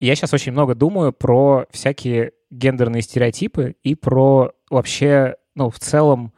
[0.00, 6.32] я сейчас очень много думаю про всякие гендерные стереотипы и про вообще, ну, в целом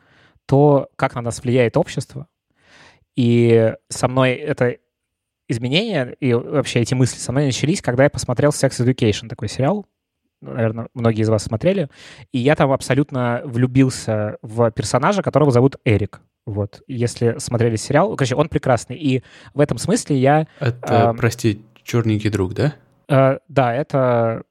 [0.46, 2.26] то, как на нас влияет общество.
[3.16, 4.76] И со мной это
[5.48, 9.86] изменения и вообще эти мысли со мной начались, когда я посмотрел Sex Education, такой сериал,
[10.40, 11.88] наверное, многие из вас смотрели,
[12.32, 16.20] и я там абсолютно влюбился в персонажа, которого зовут Эрик.
[16.46, 18.96] Вот, если смотрели сериал, короче, он прекрасный.
[18.96, 19.22] И
[19.54, 20.46] в этом смысле я...
[20.58, 22.74] Это, э, прости, черненький друг, да?
[23.10, 24.44] Э, да, это...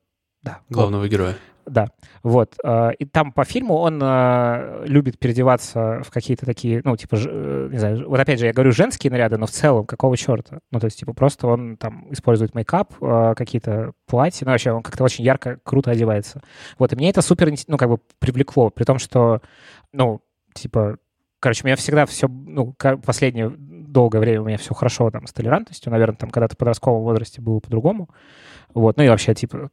[0.44, 0.60] Да.
[0.70, 1.10] Главного вот.
[1.10, 1.36] героя.
[1.66, 1.90] Да,
[2.24, 2.56] вот.
[2.64, 7.78] Э, и там по фильму он э, любит переодеваться в какие-то такие, ну, типа, не
[7.78, 10.60] знаю, вот опять же, я говорю женские наряды, но в целом какого черта?
[10.72, 12.94] Ну, то есть, типа, просто он там использует мейкап,
[13.36, 16.42] какие-то платья, ну, вообще он как-то очень ярко, круто одевается.
[16.80, 19.42] Вот, и мне это супер, ну, как бы привлекло, при том, что,
[19.94, 20.22] ну,
[20.54, 20.98] типа,
[21.40, 22.74] короче, у меня всегда все, ну,
[23.06, 27.02] последнее долгое время у меня все хорошо там с толерантностью, наверное, там когда-то в подростковом
[27.02, 28.10] возрасте было по-другому.
[28.74, 29.72] Вот, ну и вообще, типа,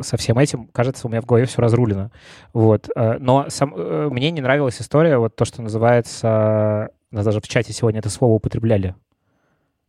[0.00, 2.10] со всем этим, кажется, у меня в голове все разрулено.
[2.54, 2.88] Вот.
[2.96, 7.48] Э, но сам, э, мне не нравилась история, вот то, что называется, нас даже в
[7.48, 8.94] чате сегодня это слово употребляли,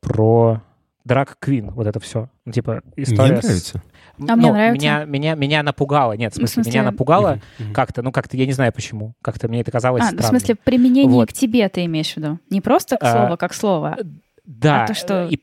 [0.02, 0.62] про
[1.06, 2.30] драк Квин, вот это все.
[2.46, 3.34] Ну, типа, история...
[3.34, 3.84] Мне нравится.
[4.28, 4.74] А мне нравится.
[4.74, 6.14] Меня, меня, меня напугало.
[6.14, 6.72] Нет, в смысле, в смысле...
[6.72, 7.74] меня напугало mm-hmm.
[7.74, 9.16] как-то, ну, как-то, я не знаю почему.
[9.22, 10.26] Как-то мне это казалось а, странным.
[10.26, 11.30] в смысле, применение вот.
[11.30, 12.40] к тебе ты имеешь в виду?
[12.50, 13.98] Не просто к слову, а, как слово,
[14.46, 15.28] да, а то, что...
[15.28, 15.40] и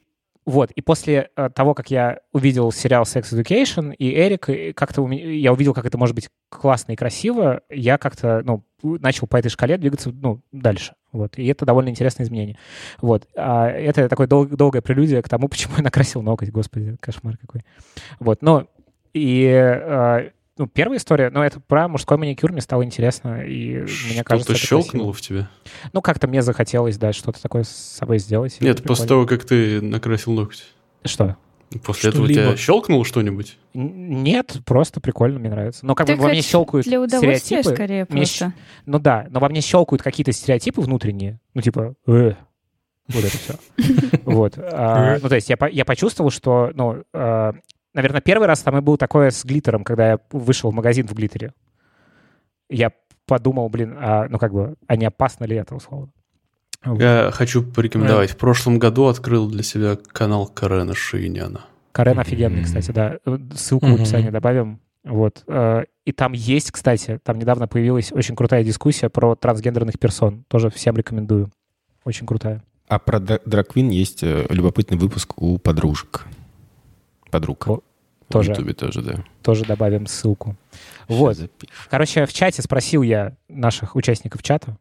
[0.47, 5.53] вот, и после э, того, как я увидел сериал Sex Education и Эрик, как-то я
[5.53, 9.77] увидел, как это может быть классно и красиво, я как-то, ну, начал по этой шкале
[9.77, 10.95] двигаться, ну, дальше.
[11.11, 12.57] Вот, и это довольно интересное изменение.
[13.01, 17.37] Вот, а это такое дол- долгое прелюдия к тому, почему я накрасил ноготь, господи, кошмар
[17.39, 17.63] какой.
[18.21, 18.69] Вот, но
[19.15, 24.25] и э, ну, первая история, но это про мужской маникюр, мне стало интересно, и мне
[24.25, 25.49] кажется, Что-то щелкнуло в тебе?
[25.93, 28.59] Ну, как-то мне захотелось, да, что-то такое с собой сделать.
[28.61, 30.65] Нет, после того, как ты накрасил ногти.
[31.05, 31.37] Что?
[31.85, 33.59] После этого у тебя щелкнуло что-нибудь?
[33.75, 35.85] Нет, просто прикольно, мне нравится.
[35.85, 37.75] Но как бы во мне щелкают для удовольствия стереотипы.
[37.75, 38.55] скорее мне просто.
[38.87, 41.41] Ну да, но во мне щелкают какие-то стереотипы внутренние.
[41.55, 42.35] Ну типа, э,
[43.09, 43.55] вот это все.
[44.25, 44.55] Вот.
[44.59, 47.55] А, ну то есть я, я почувствовал, что ну, а,
[47.97, 51.15] наверное, первый раз там и был такое с глиттером, когда я вышел в магазин в
[51.15, 51.53] глиттере.
[52.69, 52.93] Я
[53.27, 56.11] подумал, блин, а, ну как бы, а не опасно ли это, условно?
[56.85, 58.31] Я хочу порекомендовать.
[58.31, 61.63] В прошлом году открыл для себя канал Карена Шииняна.
[61.91, 63.17] Карен офигенный, кстати, да.
[63.55, 64.81] Ссылку в описании добавим.
[65.03, 65.43] Вот.
[65.47, 70.45] Э, и там есть, кстати, там недавно появилась очень крутая дискуссия про трансгендерных персон.
[70.49, 71.51] Тоже всем рекомендую.
[72.05, 72.63] Очень крутая.
[72.89, 76.27] А про Драквин есть э, любопытный выпуск у подружек
[77.31, 77.67] подруг.
[77.69, 77.81] О,
[78.29, 79.25] тоже, в Ютубе тоже, да.
[79.43, 80.57] Тоже добавим ссылку.
[81.07, 81.37] Сейчас вот.
[81.37, 81.73] Запишу.
[81.89, 84.77] Короче, в чате спросил я наших участников чата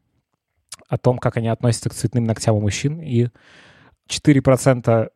[0.87, 3.27] о том, как они относятся к цветным ногтям у мужчин, и
[4.09, 5.09] 4%...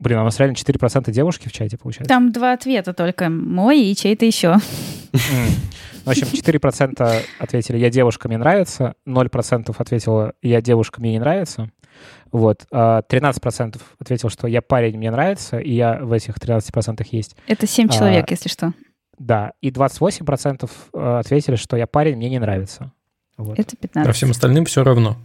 [0.00, 2.08] Блин, а у нас реально 4% девушки в чате, получается?
[2.08, 3.28] Там два ответа только.
[3.28, 4.56] Мой и чей-то еще.
[5.12, 11.70] В общем, 4% ответили «я девушка, мне нравится», 0% ответило «я девушка, мне не нравится»,
[12.30, 12.66] вот.
[12.70, 17.36] 13% а, ответил, что я парень, мне нравится, и я в этих 13% есть.
[17.46, 18.72] Это 7 человек, а, если что.
[19.18, 22.92] Да, и 28% э, ответили, что я парень, мне не нравится.
[23.36, 23.58] Вот.
[23.58, 24.08] Это 15.
[24.08, 25.16] А всем остальным все равно?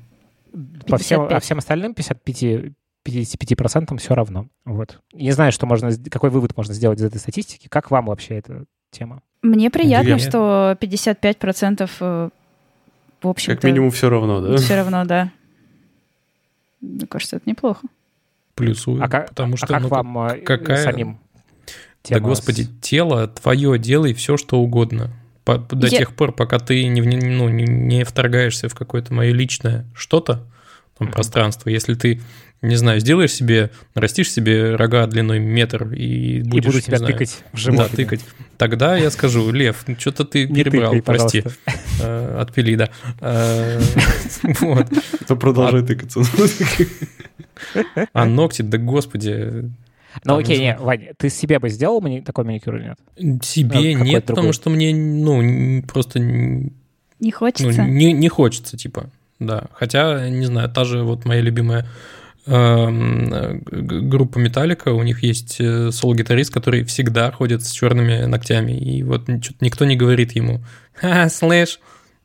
[0.88, 2.74] По всем, а всем остальным 55,
[3.06, 4.48] 55% все равно.
[4.66, 5.00] Вот.
[5.14, 7.68] Не знаю, что можно, какой вывод можно сделать из этой статистики.
[7.68, 9.22] Как вам вообще эта тема?
[9.42, 10.30] Мне приятно, Где?
[10.30, 12.30] что 55% э,
[13.22, 14.58] в общем Как минимум все равно, да?
[14.58, 15.32] Все равно, да.
[16.84, 17.88] Мне кажется, это неплохо.
[18.56, 19.66] Плюсую, а как, потому что...
[19.68, 20.84] А как ну, вам э, какая...
[20.84, 21.20] самим?
[22.08, 25.12] Да, господи, тело твое, делай все, что угодно.
[25.46, 26.00] По, до Я...
[26.00, 30.46] тех пор, пока ты не, ну, не, не вторгаешься в какое-то мое личное что-то,
[30.98, 31.12] там, mm-hmm.
[31.14, 31.70] пространство.
[31.70, 32.22] Если ты,
[32.64, 37.14] не знаю, сделаешь себе, нарастишь себе рога длиной метр и будешь, и буду тебя знаю,
[37.14, 37.90] тыкать в живот.
[37.92, 38.22] Да, тыкать.
[38.58, 41.44] Тогда я скажу, Лев, ну, что-то ты не перебрал, тыкай, прости.
[42.02, 42.90] Э, отпили, да.
[43.20, 43.82] Э,
[44.62, 44.88] вот.
[45.28, 46.22] То продолжай тыкаться.
[48.14, 49.70] А ногти, да господи,
[50.26, 53.44] ну окей, не, Вань, ты себе бы сделал мани- такой маникюр или нет?
[53.44, 56.20] Себе ну, нет, потому что мне, ну, просто...
[56.20, 57.84] Не хочется?
[57.84, 59.10] Ну, не, не хочется, типа,
[59.40, 59.66] да.
[59.74, 61.88] Хотя, не знаю, та же вот моя любимая
[62.46, 69.28] группа Металлика, у них есть э, соло-гитарист, который всегда ходит с черными ногтями, и вот
[69.62, 70.64] никто не говорит ему
[70.94, 71.80] «Ха, слэш!»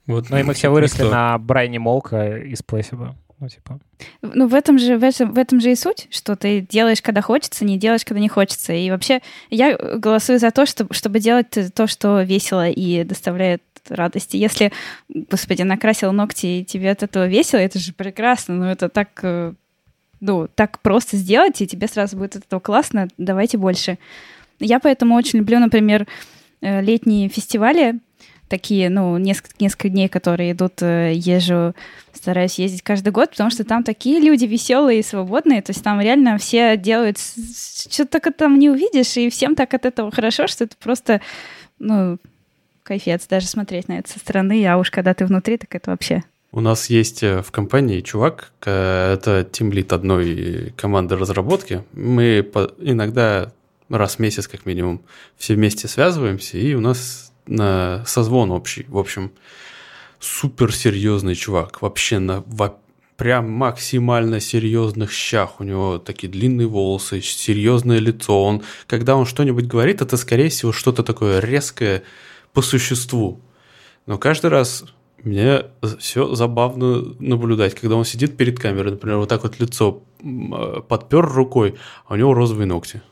[0.06, 1.11] вот, Ну и мы все выросли никто.
[1.11, 3.17] на Брайне Молка из Плэсиба.
[3.41, 3.79] Ну, типа.
[4.20, 7.23] Ну, в этом же, в этом, в этом же и суть, что ты делаешь, когда
[7.23, 8.73] хочется, не делаешь, когда не хочется.
[8.73, 14.37] И вообще я голосую за то, чтобы, чтобы делать то, что весело и доставляет радости.
[14.37, 14.73] Если,
[15.09, 19.55] господи, накрасил ногти, и тебе от этого весело, это же прекрасно, но это так, э,
[20.20, 23.99] ну, так просто сделать, и тебе сразу будет от этого классно, давайте больше.
[24.61, 26.06] Я поэтому очень люблю, например,
[26.61, 28.00] э, летние фестивали,
[28.49, 31.75] такие, ну, несколько, несколько дней, которые идут, э, езжу,
[32.12, 36.00] стараюсь ездить каждый год, потому что там такие люди веселые и свободные, то есть там
[36.00, 40.64] реально все делают, что только там не увидишь, и всем так от этого хорошо, что
[40.64, 41.21] это просто,
[41.79, 42.19] ну,
[42.82, 46.25] кайфец даже смотреть на это со стороны, а уж когда ты внутри, так это вообще
[46.59, 51.85] у нас есть э, в компании чувак, это тимлит одной команды разработки.
[51.93, 53.53] Мы иногда
[53.89, 55.01] раз в месяц как минимум
[55.37, 58.87] все вместе связываемся, и у нас на созвон общий.
[58.89, 59.31] В общем,
[60.19, 61.81] суперсерьезный чувак.
[61.81, 62.77] Вообще на во,
[63.17, 65.61] прям максимально серьезных щах.
[65.61, 68.43] У него такие длинные волосы, серьезное лицо.
[68.43, 72.03] Он, когда он что-нибудь говорит, это, скорее всего, что-то такое резкое
[72.53, 73.41] по существу.
[74.07, 74.85] Но каждый раз
[75.25, 75.65] мне
[75.99, 81.26] все забавно наблюдать, когда он сидит перед камерой, например, вот так вот лицо а, подпер
[81.26, 81.75] рукой,
[82.06, 83.03] а у него розовые ногти.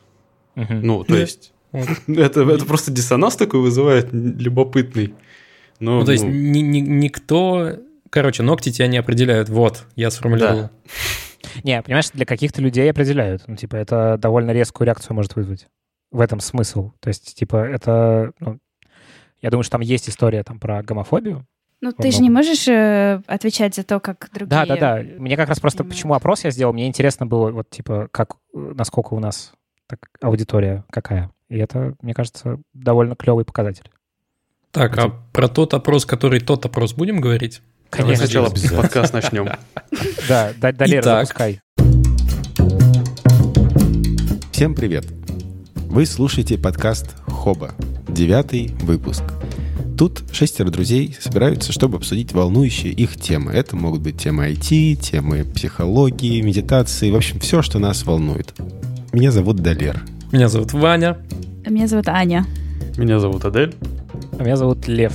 [0.55, 0.73] Угу.
[0.73, 5.13] Ну, то есть, это, это просто диссонанс такой вызывает любопытный.
[5.79, 6.31] Но, ну, то есть, ну...
[6.31, 7.75] ни, ни, никто...
[8.09, 9.49] Короче, ногти тебя не определяют.
[9.49, 10.61] Вот, я сформулировал.
[10.61, 10.71] Да.
[11.63, 13.43] Не, понимаешь, для каких-то людей определяют.
[13.47, 15.67] Ну, типа, это довольно резкую реакцию может вызвать.
[16.11, 16.91] В этом смысл.
[16.99, 18.31] То есть, типа, это...
[18.39, 18.59] Ну,
[19.41, 21.45] я думаю, что там есть история там про гомофобию,
[21.79, 24.49] ну, ты же не можешь э, отвечать за то, как другие...
[24.49, 25.03] Да, да, да.
[25.19, 25.95] Мне как раз просто, понимают.
[25.95, 29.53] почему опрос я сделал, мне интересно было, вот, типа, как, насколько у нас
[29.85, 31.29] так, аудитория какая.
[31.49, 33.91] И это, мне кажется, довольно клевый показатель.
[34.71, 37.61] Так, а про тот опрос, который тот опрос будем говорить?
[37.91, 38.25] Конечно.
[38.25, 39.47] Сначала подкаст начнем.
[40.27, 41.61] Да, Далер, запускай.
[44.51, 45.05] Всем привет.
[45.75, 47.71] Вы слушаете подкаст Хоба,
[48.09, 49.23] девятый выпуск–
[49.97, 53.51] Тут шестеро друзей собираются, чтобы обсудить волнующие их темы.
[53.53, 58.53] Это могут быть темы IT, темы психологии, медитации, в общем, все, что нас волнует.
[59.11, 60.03] Меня зовут Далер.
[60.31, 61.17] Меня зовут Ваня.
[61.67, 62.45] Меня зовут Аня.
[62.95, 63.73] Меня зовут Адель.
[64.37, 65.13] А меня зовут Лев.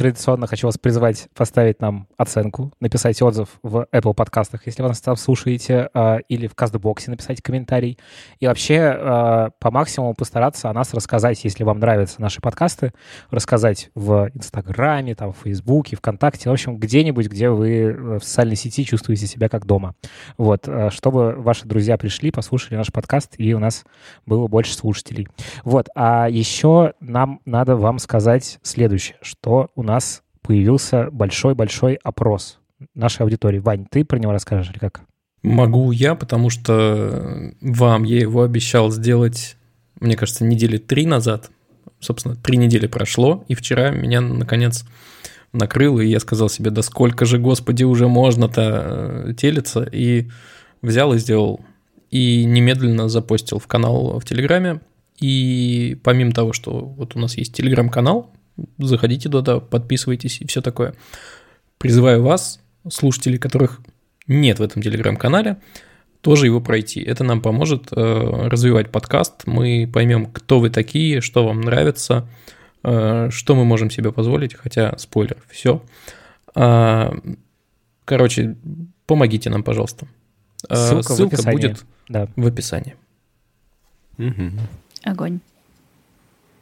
[0.00, 5.02] Традиционно хочу вас призвать поставить нам оценку, написать отзыв в Apple подкастах, если вы нас
[5.02, 7.98] там слушаете, а, или в Кастбоксе написать комментарий.
[8.38, 12.94] И вообще а, по максимуму постараться о нас рассказать, если вам нравятся наши подкасты,
[13.30, 18.56] рассказать в Инстаграме, там, в Фейсбуке, ВКонтакте, в общем, где-нибудь, где вы э, в социальной
[18.56, 19.96] сети чувствуете себя как дома.
[20.38, 23.84] Вот, а, чтобы ваши друзья пришли, послушали наш подкаст, и у нас
[24.24, 25.28] было больше слушателей.
[25.62, 32.58] Вот, а еще нам надо вам сказать следующее, что у нас нас появился большой-большой опрос
[32.94, 33.58] нашей аудитории.
[33.58, 35.02] Вань, ты про него расскажешь или как?
[35.42, 39.56] Могу я, потому что вам я его обещал сделать,
[39.98, 41.50] мне кажется, недели три назад.
[41.98, 44.84] Собственно, три недели прошло, и вчера меня, наконец,
[45.52, 50.28] накрыло, и я сказал себе, да сколько же, господи, уже можно-то э, телиться, и
[50.82, 51.60] взял и сделал.
[52.10, 54.80] И немедленно запостил в канал в Телеграме.
[55.20, 58.32] И помимо того, что вот у нас есть Телеграм-канал,
[58.78, 60.94] заходите туда, подписывайтесь и все такое.
[61.78, 63.80] Призываю вас, слушателей, которых
[64.26, 65.56] нет в этом телеграм-канале,
[66.20, 67.00] тоже его пройти.
[67.00, 69.46] Это нам поможет э, развивать подкаст.
[69.46, 72.28] Мы поймем, кто вы такие, что вам нравится,
[72.82, 75.82] э, что мы можем себе позволить, хотя спойлер, все.
[76.54, 77.14] А,
[78.04, 78.56] короче,
[79.06, 80.06] помогите нам, пожалуйста.
[80.70, 82.28] Ссылка, Ссылка в будет да.
[82.36, 82.96] в описании.
[84.18, 84.50] Угу.
[85.04, 85.40] Огонь.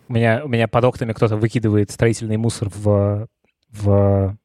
[0.09, 3.29] У меня, у меня под окнами кто-то выкидывает строительный мусор в,
[3.71, 4.39] в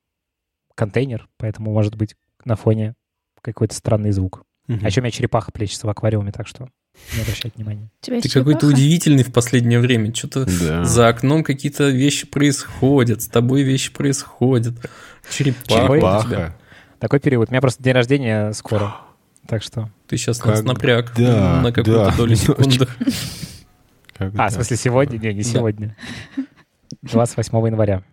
[0.76, 2.96] контейнер, поэтому может быть на фоне
[3.42, 4.44] какой-то странный звук.
[4.68, 4.80] Угу.
[4.82, 6.70] А еще у меня черепаха плечется в аквариуме, так что
[7.16, 7.90] не обращайте внимания.
[8.02, 10.14] Ты какой-то удивительный в последнее время.
[10.14, 10.84] Что-то да.
[10.84, 14.76] за окном какие-то вещи происходят, с тобой вещи происходят.
[15.30, 15.88] Черепаха.
[15.88, 16.56] Черепаха.
[17.00, 17.50] Такой период.
[17.50, 18.96] У меня просто день рождения скоро.
[19.48, 19.90] Так что...
[20.08, 20.52] Ты сейчас как...
[20.52, 22.88] нас напряг да, на какую-то да, долю секунды.
[24.16, 24.46] Когда?
[24.46, 25.18] А, в смысле, сегодня?
[25.18, 25.96] Не, не сегодня.
[27.02, 28.04] 28 января.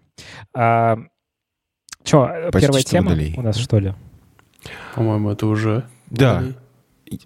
[0.55, 0.99] А,
[2.05, 3.35] что, первая тема водолей.
[3.37, 3.95] у нас, что ли?
[4.95, 5.85] По-моему, это уже...
[6.09, 6.43] Да.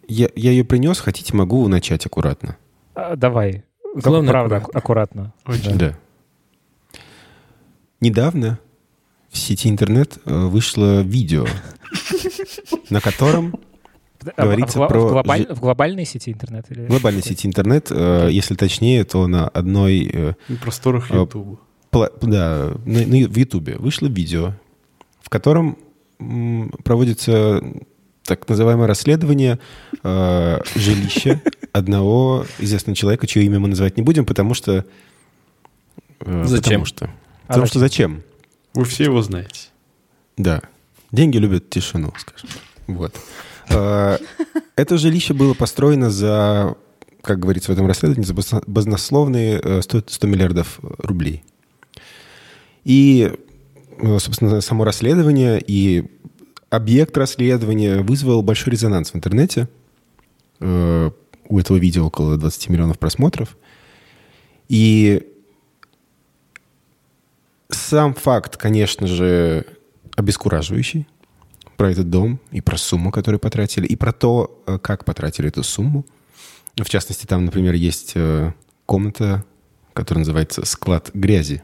[0.08, 2.56] Я, я ее принес, хотите, могу начать аккуратно.
[2.94, 3.64] А, давай.
[3.94, 4.78] Главное, Правда, аккуратно.
[4.78, 5.34] аккуратно.
[5.46, 5.78] Очень.
[5.78, 5.94] Да.
[8.00, 8.58] Недавно
[9.30, 11.46] в сети интернет э, вышло видео,
[12.90, 13.54] на котором
[14.36, 15.00] говорится в, про...
[15.00, 15.46] В, глобаль...
[15.50, 16.66] в глобальной сети интернет?
[16.70, 16.86] Или...
[16.86, 20.10] В глобальной сети интернет, э, если точнее, то на одной...
[20.12, 21.60] Э, на просторах YouTube.
[21.90, 22.10] Пла...
[22.22, 24.54] Да, на, на, в YouTube вышло видео,
[25.22, 25.78] в котором
[26.18, 27.62] м, проводится
[28.24, 29.58] так называемое расследование
[30.02, 31.40] э, жилища
[31.72, 34.84] одного известного человека, чье имя мы называть не будем, потому что...
[36.20, 36.82] Э, зачем?
[36.82, 38.22] Потому что, а потому что зачем?
[38.72, 39.68] Вы все его знаете.
[40.36, 40.62] Да.
[41.12, 42.48] Деньги любят тишину, скажем.
[42.86, 43.14] Вот.
[43.70, 44.18] А,
[44.76, 46.76] это жилище было построено за,
[47.22, 51.44] как говорится в этом расследовании, за баснословные 100, 100 миллиардов рублей.
[52.84, 53.32] И,
[54.18, 56.04] собственно, само расследование и
[56.70, 59.68] объект расследования вызвал большой резонанс в интернете.
[60.60, 61.10] Э,
[61.48, 63.56] у этого видео около 20 миллионов просмотров.
[64.68, 65.26] И
[67.68, 69.66] сам факт, конечно же,
[70.16, 71.06] обескураживающий
[71.76, 75.62] про этот дом и про сумму, которую потратили, и про то, э, как потратили эту
[75.62, 76.04] сумму.
[76.76, 78.52] В частности, там, например, есть э,
[78.86, 79.44] комната,
[79.92, 81.62] которая называется «Склад грязи»,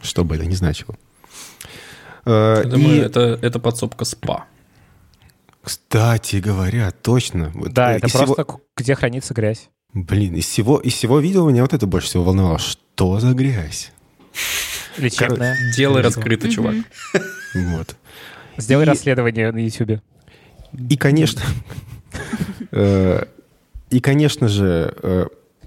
[0.00, 0.96] что бы это ни значило.
[2.24, 2.98] Я думаю, и...
[2.98, 4.46] это, это подсобка СПА.
[5.62, 7.52] Кстати говоря, точно.
[7.54, 8.60] Да, это просто всего...
[8.76, 9.70] где хранится грязь.
[9.92, 12.58] Блин, из всего, из всего видео меня вот это больше всего волновало.
[12.58, 13.92] Что за грязь?
[14.96, 15.56] Лечебная.
[15.76, 16.76] Дело раскрыто, чувак.
[17.54, 17.96] Вот.
[18.56, 20.00] Сделай расследование на YouTube.
[20.88, 21.42] И, конечно...
[22.70, 23.24] Э,
[23.90, 25.26] и, конечно же, э,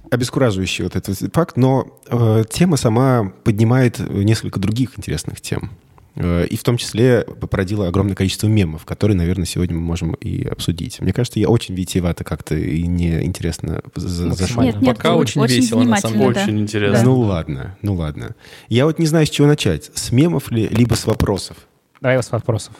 [0.09, 5.71] обескураживающий вот этот факт, но э, тема сама поднимает несколько других интересных тем.
[6.15, 10.43] Э, и в том числе породило огромное количество мемов, которые, наверное, сегодня мы можем и
[10.47, 10.99] обсудить.
[11.01, 14.63] Мне кажется, я очень витиевато как-то и неинтересно зашел.
[14.63, 16.33] Нет, нет, Пока очень, очень весело, на самом деле.
[16.33, 16.43] Да.
[16.43, 17.03] Очень интересно.
[17.03, 18.35] Ну ладно, ну ладно.
[18.69, 19.91] Я вот не знаю, с чего начать.
[19.93, 21.57] С мемов ли, либо с вопросов?
[22.05, 22.75] Давай с вопросов.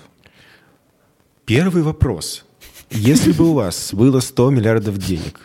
[1.46, 2.46] Первый вопрос.
[2.92, 5.40] Если бы у вас было 100 миллиардов денег,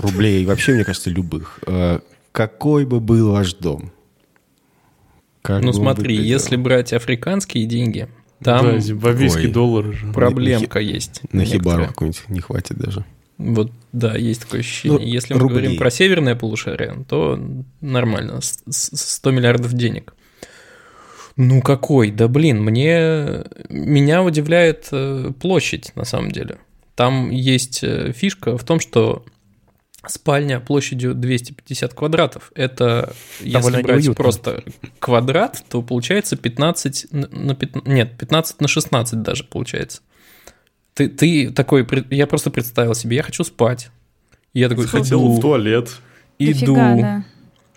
[0.00, 3.90] рублей, вообще, мне кажется, любых, э, какой бы был ваш дом?
[5.40, 8.06] Как ну смотри, если брать африканские деньги,
[8.44, 10.12] там да, зимбабвийский доллар же.
[10.12, 11.22] Проблемка на, есть.
[11.32, 13.02] На хибару какой-нибудь не хватит даже.
[13.38, 14.98] Вот, да, есть такое ощущение.
[14.98, 15.58] Ну, Если мы рублей.
[15.58, 17.40] говорим про северное полушарие, то
[17.80, 20.12] нормально, 100 миллиардов денег.
[21.36, 22.10] Ну какой?
[22.10, 26.58] Да блин, мне меня удивляет э, площадь на самом деле.
[26.94, 29.24] Там есть э, фишка в том, что
[30.06, 32.52] спальня площадью 250 квадратов.
[32.54, 34.14] Это, Довольно если брать неуютно.
[34.14, 34.64] просто
[34.98, 40.02] квадрат, то получается 15 на 15, нет, 15 на 16 даже получается.
[40.94, 43.90] Ты, ты такой, я просто представил себе, я хочу спать.
[44.52, 45.96] И я такой, Хотел иду, в туалет.
[46.38, 47.24] Иду, Дофига, да.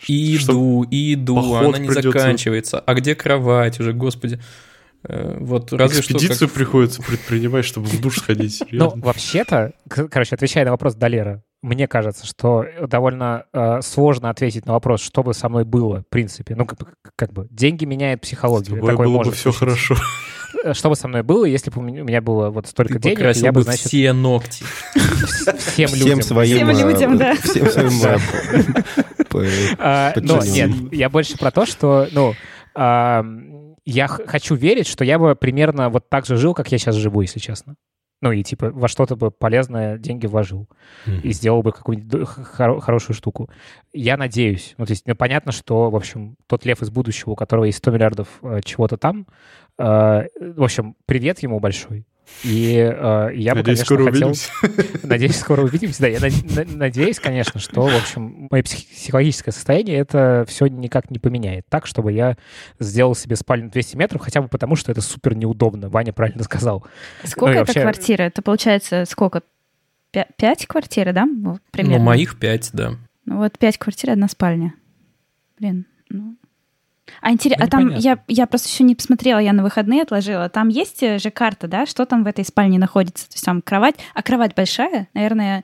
[0.07, 2.11] Иду, иду, она не придется.
[2.11, 2.79] заканчивается.
[2.79, 4.39] А где кровать уже, господи.
[5.07, 6.55] Э, вот разве Экспедицию что как...
[6.55, 8.63] приходится предпринимать, чтобы в душ сходить.
[8.71, 14.73] Ну, вообще-то, короче, отвечая на вопрос Долера, мне кажется, что довольно э, сложно ответить на
[14.73, 16.55] вопрос, что бы со мной было, в принципе.
[16.55, 16.79] Ну, как,
[17.15, 18.77] как бы, деньги меняют психологию.
[18.77, 19.95] С тобой Такое было бы все хорошо.
[20.63, 23.35] Э, что бы со мной было, если бы у меня было вот столько Ты денег,
[23.35, 23.87] я бы, значит...
[23.87, 24.63] все ногти.
[25.57, 26.21] Всем людям.
[26.21, 27.35] Всем людям, да.
[27.35, 28.19] Всем своим
[29.79, 32.33] а, Но нет, я больше про то, что, ну,
[33.85, 37.21] я хочу верить, что я бы примерно вот так же жил, как я сейчас живу,
[37.21, 37.75] если честно.
[38.21, 40.69] Ну и типа во что-то бы полезное деньги вложил
[41.05, 41.21] mm-hmm.
[41.21, 43.49] и сделал бы какую-нибудь хор- хорошую штуку.
[43.93, 44.73] Я надеюсь.
[44.77, 47.79] Ну, то есть, ну, понятно, что, в общем, тот лев из будущего, у которого есть
[47.79, 49.27] 100 миллиардов э, чего-то там,
[49.77, 52.05] э, в общем, привет ему большой.
[52.43, 54.27] И э, я надеюсь, бы, конечно, скоро хотел...
[54.27, 54.51] увидимся.
[55.07, 56.01] Надеюсь, скоро увидимся.
[56.01, 56.19] Да, я
[56.75, 62.11] надеюсь, конечно, что, в общем, мое психологическое состояние это все никак не поменяет так, чтобы
[62.11, 62.35] я
[62.79, 65.89] сделал себе спальню 200 метров, хотя бы потому, что это супер неудобно.
[65.89, 66.85] Ваня правильно сказал.
[67.23, 67.81] Сколько ну, это вообще...
[67.81, 68.23] квартира?
[68.23, 69.43] Это получается сколько?
[70.11, 71.27] Пять квартир, да?
[71.71, 71.99] Примерно.
[71.99, 72.93] Ну, моих пять, да.
[73.25, 74.73] Ну, вот пять квартир, одна спальня.
[75.59, 76.37] Блин, ну,
[77.21, 77.57] а, интерес...
[77.59, 80.49] ну, а там я, я просто еще не посмотрела, я на выходные отложила.
[80.49, 83.27] Там есть же карта, да, что там в этой спальне находится?
[83.27, 85.63] То есть там кровать, а кровать большая, наверное,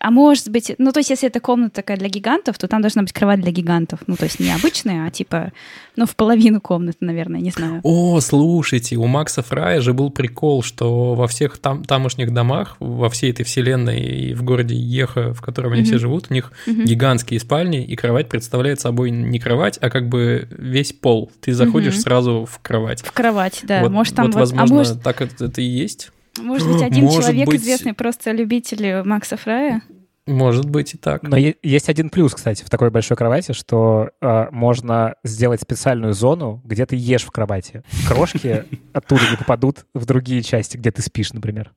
[0.00, 3.02] а может быть, ну, то есть, если это комната такая для гигантов, то там должна
[3.02, 4.00] быть кровать для гигантов.
[4.06, 5.52] Ну, то есть, не обычная, а типа,
[5.96, 7.80] ну, в половину комнаты, наверное, не знаю.
[7.82, 13.10] О, слушайте, у Макса Фрая же был прикол, что во всех там, тамошних домах, во
[13.10, 15.84] всей этой вселенной и в городе Еха, в котором они mm-hmm.
[15.84, 16.84] все живут, у них mm-hmm.
[16.84, 21.30] гигантские спальни, и кровать представляет собой не кровать, а как бы весь пол.
[21.40, 22.00] Ты заходишь mm-hmm.
[22.00, 23.02] сразу в кровать.
[23.02, 23.82] В кровать, да.
[23.82, 24.38] Вот, может, там вот, вот...
[24.38, 25.02] А возможно, а может...
[25.02, 26.12] так это, это и есть.
[26.38, 27.60] Может быть, один Может человек быть...
[27.60, 29.82] известный просто любитель Макса Фрая?
[30.26, 31.24] Может быть и так.
[31.24, 36.62] Но есть один плюс, кстати, в такой большой кровати, что э, можно сделать специальную зону,
[36.64, 37.82] где ты ешь в кровати.
[38.06, 41.72] Крошки оттуда не попадут в другие части, где ты спишь, например.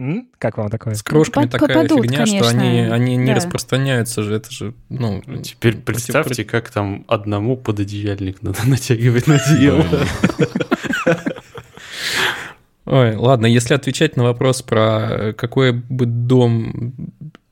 [0.00, 0.28] М?
[0.38, 0.94] Как вам такое?
[0.94, 2.48] С крошками Под, такая попадут, фигня, конечно.
[2.48, 3.34] что они, они не да.
[3.36, 4.34] распространяются же.
[4.34, 5.22] Это же, ну...
[5.44, 9.86] Теперь представьте, как там одному пододеяльник надо натягивать на одеяло.
[12.84, 16.94] Ой, ладно, если отвечать на вопрос про э, какой бы дом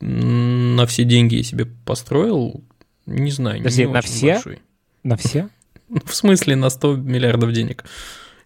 [0.00, 2.64] на все деньги я себе построил,
[3.06, 3.58] не знаю.
[3.58, 4.32] Подожди, не на все?
[4.34, 4.58] Большой.
[5.04, 5.48] На все?
[6.04, 7.84] В смысле на 100 миллиардов денег?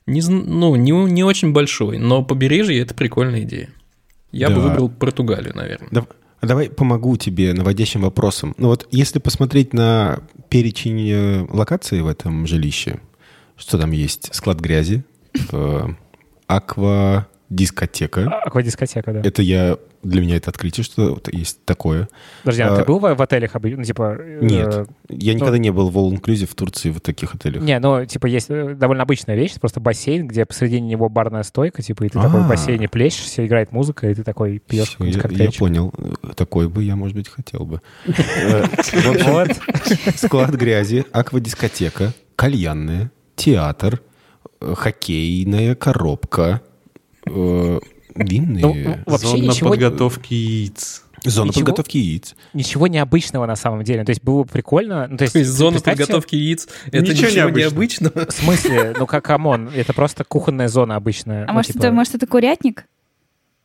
[0.06, 3.70] Не, ну, не, не очень большой, но побережье– это прикольная идея.
[4.32, 4.56] Я да.
[4.56, 5.88] бы выбрал Португалию, наверное.
[5.90, 6.06] Да,
[6.42, 8.54] давай помогу тебе наводящим вопросом.
[8.58, 13.00] Ну вот если посмотреть на перечень э, локаций в этом жилище,
[13.56, 14.34] что там есть?
[14.34, 15.04] Склад грязи,
[15.52, 15.88] э,
[16.46, 18.28] аква дискотека.
[18.44, 19.20] Аквадискотека, да.
[19.20, 22.08] Это я для меня это открытие, что вот есть такое.
[22.42, 23.52] Подожди, а, а ты был в, в отелях?
[23.54, 27.00] Ну, типа, Нет, э, я ну, никогда не был в All Inclusive в Турции в
[27.00, 27.62] таких отелях.
[27.62, 31.82] Не, ну, типа, есть э, довольно обычная вещь, просто бассейн, где посредине него барная стойка,
[31.82, 32.26] типа, и ты А-а-а.
[32.26, 32.48] такой в а.
[32.48, 35.92] бассейне плещешься, играет музыка, и ты такой пьешь я, я понял.
[36.36, 37.80] Такой бы я, может быть, хотел бы.
[38.36, 38.66] Э,
[39.24, 39.48] вот.
[40.16, 44.13] Склад грязи, аквадискотека, кальянная, театр, э,
[44.60, 46.62] хоккейная коробка,
[48.14, 48.62] Винные.
[48.62, 49.70] Ну, вообще Зона ничего...
[49.70, 51.04] подготовки яиц.
[51.24, 52.36] Зона ничего, подготовки яиц.
[52.52, 54.04] Ничего необычного на самом деле.
[54.04, 55.08] То есть было бы прикольно.
[55.08, 58.26] Ну, то, есть, то есть зона подготовки яиц— это ничего, ничего необычного?
[58.26, 58.94] В смысле?
[58.98, 61.44] Ну, как come on, это просто кухонная зона обычная.
[61.44, 61.84] А ну, может, типа...
[61.84, 62.86] это, может, это курятник?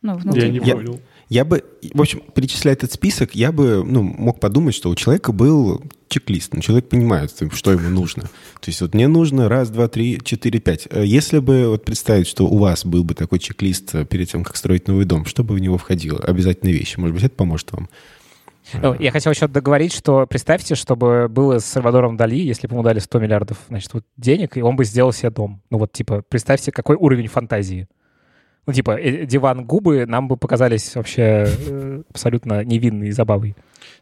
[0.02, 0.42] Ну, внутри.
[0.42, 0.94] Я не понял.
[0.94, 1.00] Я
[1.44, 5.80] бы, в общем, перечисляя этот список, я бы ну, мог подумать, что у человека был
[6.08, 6.54] чек-лист.
[6.54, 8.24] Ну, человек понимает, что ему нужно.
[8.24, 10.88] То есть вот мне нужно раз, два, три, четыре, пять.
[10.90, 14.42] Э, если бы вот представить, что у вас был бы такой чек-лист э, перед тем,
[14.42, 16.18] как строить новый дом, что бы в него входило?
[16.18, 16.98] Обязательные вещи.
[16.98, 17.88] Может быть, это поможет вам.
[18.98, 22.98] Я хотел еще договорить, что представьте, чтобы было с Сальвадором Дали, если бы ему дали
[22.98, 25.62] 100 миллиардов значит, вот денег, и он бы сделал себе дом.
[25.70, 27.88] Ну вот, типа, представьте, какой уровень фантазии
[28.70, 33.56] ну, типа, э, диван губы нам бы показались вообще э, абсолютно невинной забавой.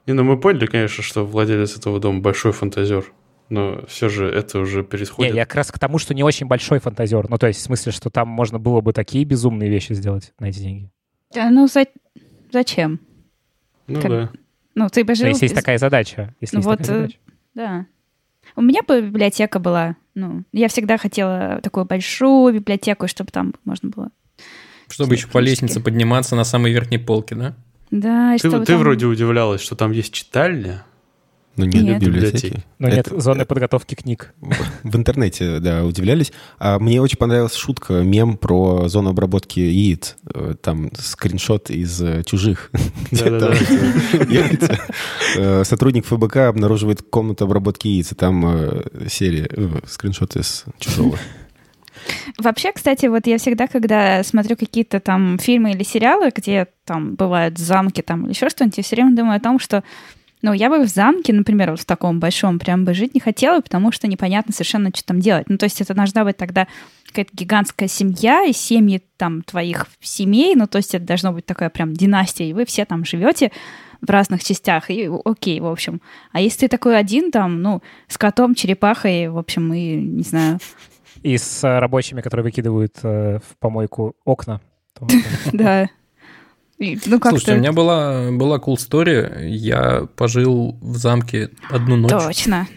[0.06, 3.06] Не, ну мы поняли, конечно, что владелец этого дома большой фантазер.
[3.48, 5.32] Но все же это уже переходит.
[5.32, 7.30] Не, я как раз к тому, что не очень большой фантазер.
[7.30, 10.50] Ну, то есть, в смысле, что там можно было бы такие безумные вещи сделать на
[10.50, 10.90] эти деньги.
[11.34, 11.86] Да, ну, за...
[12.52, 13.00] зачем?
[13.86, 14.10] Ну, как...
[14.10, 14.30] да.
[14.74, 15.28] Ну, ты бы жил...
[15.28, 16.34] если есть такая задача.
[16.42, 17.18] Если ну, есть вот, такая э, задача.
[17.54, 17.86] да.
[18.54, 19.96] У меня бы библиотека была.
[20.14, 24.10] Ну, я всегда хотела такую большую библиотеку, чтобы там можно было
[24.88, 27.56] чтобы еще по лестнице подниматься на самой верхней полке, да?
[27.90, 28.78] Да, и ты, ты там...
[28.78, 30.84] вроде удивлялась, что там есть читальня.
[31.58, 32.00] Но нет, нет.
[32.00, 32.62] библиотеки.
[32.78, 34.32] Но нет зоны подготовки книг.
[34.84, 36.32] В интернете, да, удивлялись.
[36.60, 40.16] А мне очень понравилась шутка, мем про зону обработки яиц.
[40.32, 42.70] Э, там скриншот из э, чужих.
[45.36, 49.46] Э, сотрудник ФБК обнаруживает комнату обработки яиц, и там серия,
[49.86, 51.18] скриншот из чужого.
[52.38, 57.58] Вообще, кстати, вот я всегда, когда смотрю какие-то там фильмы или сериалы, где там бывают
[57.58, 59.82] замки там или еще что-нибудь, я все время думаю о том, что
[60.40, 63.60] ну, я бы в замке, например, вот в таком большом прям бы жить не хотела,
[63.60, 65.48] потому что непонятно совершенно, что там делать.
[65.48, 66.68] Ну, то есть это должна быть тогда
[67.08, 71.70] какая-то гигантская семья и семьи там твоих семей, ну, то есть это должно быть такая
[71.70, 73.50] прям династия, и вы все там живете
[74.00, 76.00] в разных частях, и окей, в общем.
[76.32, 80.58] А если ты такой один там, ну, с котом, черепахой, в общем, и, не знаю,
[81.22, 84.60] и с э, рабочими, которые выкидывают э, в помойку окна.
[85.52, 85.88] Да.
[86.80, 89.48] Ну, Слушайте, у меня была, была cool story.
[89.48, 92.10] Я пожил в замке одну ночь.
[92.10, 92.68] Точно.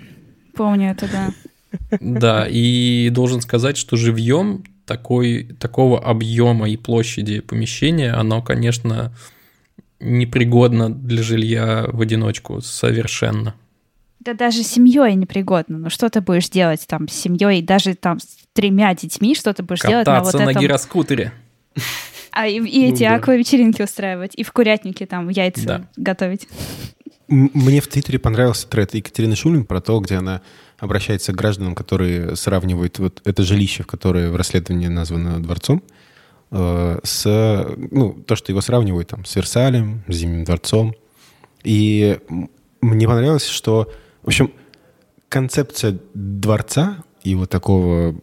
[0.56, 1.97] Помню это, да.
[1.99, 9.13] Да, и должен сказать, что живьем такой, такого объема и площади помещения, оно, конечно,
[9.99, 13.56] непригодно для жилья в одиночку совершенно.
[14.23, 15.79] Да даже семьей непригодно.
[15.79, 19.63] Ну что ты будешь делать там с семьей, даже там с тремя детьми, что ты
[19.63, 20.62] будешь Кататься делать на вот на этом...
[20.62, 21.34] гироскутере.
[22.31, 23.15] А и, и эти ну, да.
[23.15, 25.88] аквавечеринки устраивать, и в курятнике там яйца да.
[25.97, 26.47] готовить.
[27.27, 30.41] Мне в Твиттере понравился тред Екатерины Шулин про то, где она
[30.77, 35.84] обращается к гражданам, которые сравнивают вот это жилище, в которое в расследовании названо дворцом,
[36.51, 40.95] э, с, ну, то, что его сравнивают там с Версалем, с Зимним дворцом.
[41.63, 42.19] И
[42.81, 43.91] мне понравилось, что
[44.23, 44.51] в общем,
[45.29, 48.15] концепция дворца и вот такого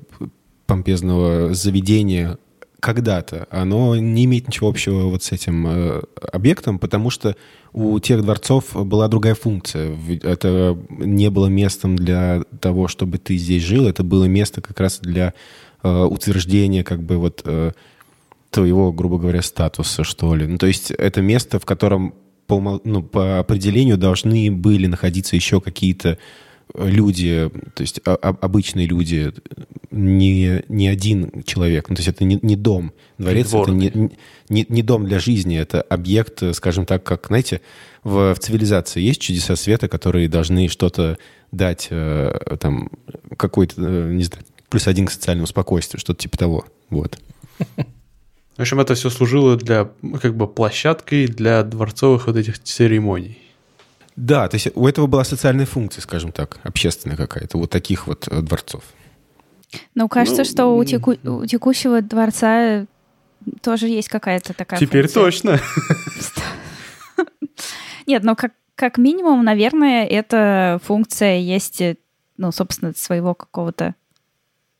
[0.66, 2.38] помпезного заведения
[2.80, 7.34] когда-то, оно не имеет ничего общего вот с этим э, объектом, потому что
[7.72, 9.96] у тех дворцов была другая функция.
[10.22, 15.00] Это не было местом для того, чтобы ты здесь жил, это было место как раз
[15.00, 15.34] для
[15.82, 17.72] э, утверждения как бы вот э,
[18.50, 20.46] твоего, грубо говоря, статуса, что ли.
[20.46, 22.14] Ну, то есть это место, в котором
[22.48, 26.18] по, ну, по определению должны были находиться еще какие-то
[26.74, 29.32] э, люди, то есть а, а, обычные люди,
[29.90, 31.90] не, не один человек.
[31.90, 32.92] Ну, то есть это не, не дом.
[33.18, 34.10] Дворец это не,
[34.48, 37.60] не, не дом для жизни, это объект, скажем так, как, знаете,
[38.02, 41.18] в, в цивилизации есть чудеса света, которые должны что-то
[41.52, 42.90] дать, э, там,
[43.36, 46.64] какой-то, э, не знаю, плюс один к социальному спокойствию, что-то типа того.
[46.88, 47.18] Вот.
[48.58, 49.88] В общем, это все служило для
[50.20, 53.38] как бы площадкой для дворцовых вот этих церемоний.
[54.16, 58.26] Да, то есть у этого была социальная функция, скажем так, общественная какая-то, вот таких вот
[58.26, 58.82] э, дворцов.
[59.94, 61.14] Ну, кажется, ну, что у, теку...
[61.22, 62.86] у текущего дворца
[63.62, 65.22] тоже есть какая-то такая Теперь функция.
[65.22, 65.60] точно.
[68.08, 71.80] Нет, но как, как минимум, наверное, эта функция есть,
[72.36, 73.94] ну, собственно, своего какого-то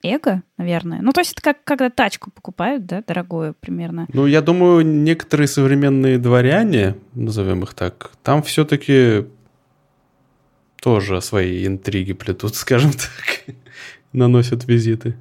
[0.03, 1.01] эго, наверное.
[1.03, 4.07] Ну, то есть это как когда тачку покупают, да, дорогую примерно.
[4.13, 9.27] Ну, я думаю, некоторые современные дворяне, назовем их так, там все-таки
[10.81, 13.55] тоже свои интриги плетут, скажем так,
[14.13, 15.17] наносят визиты.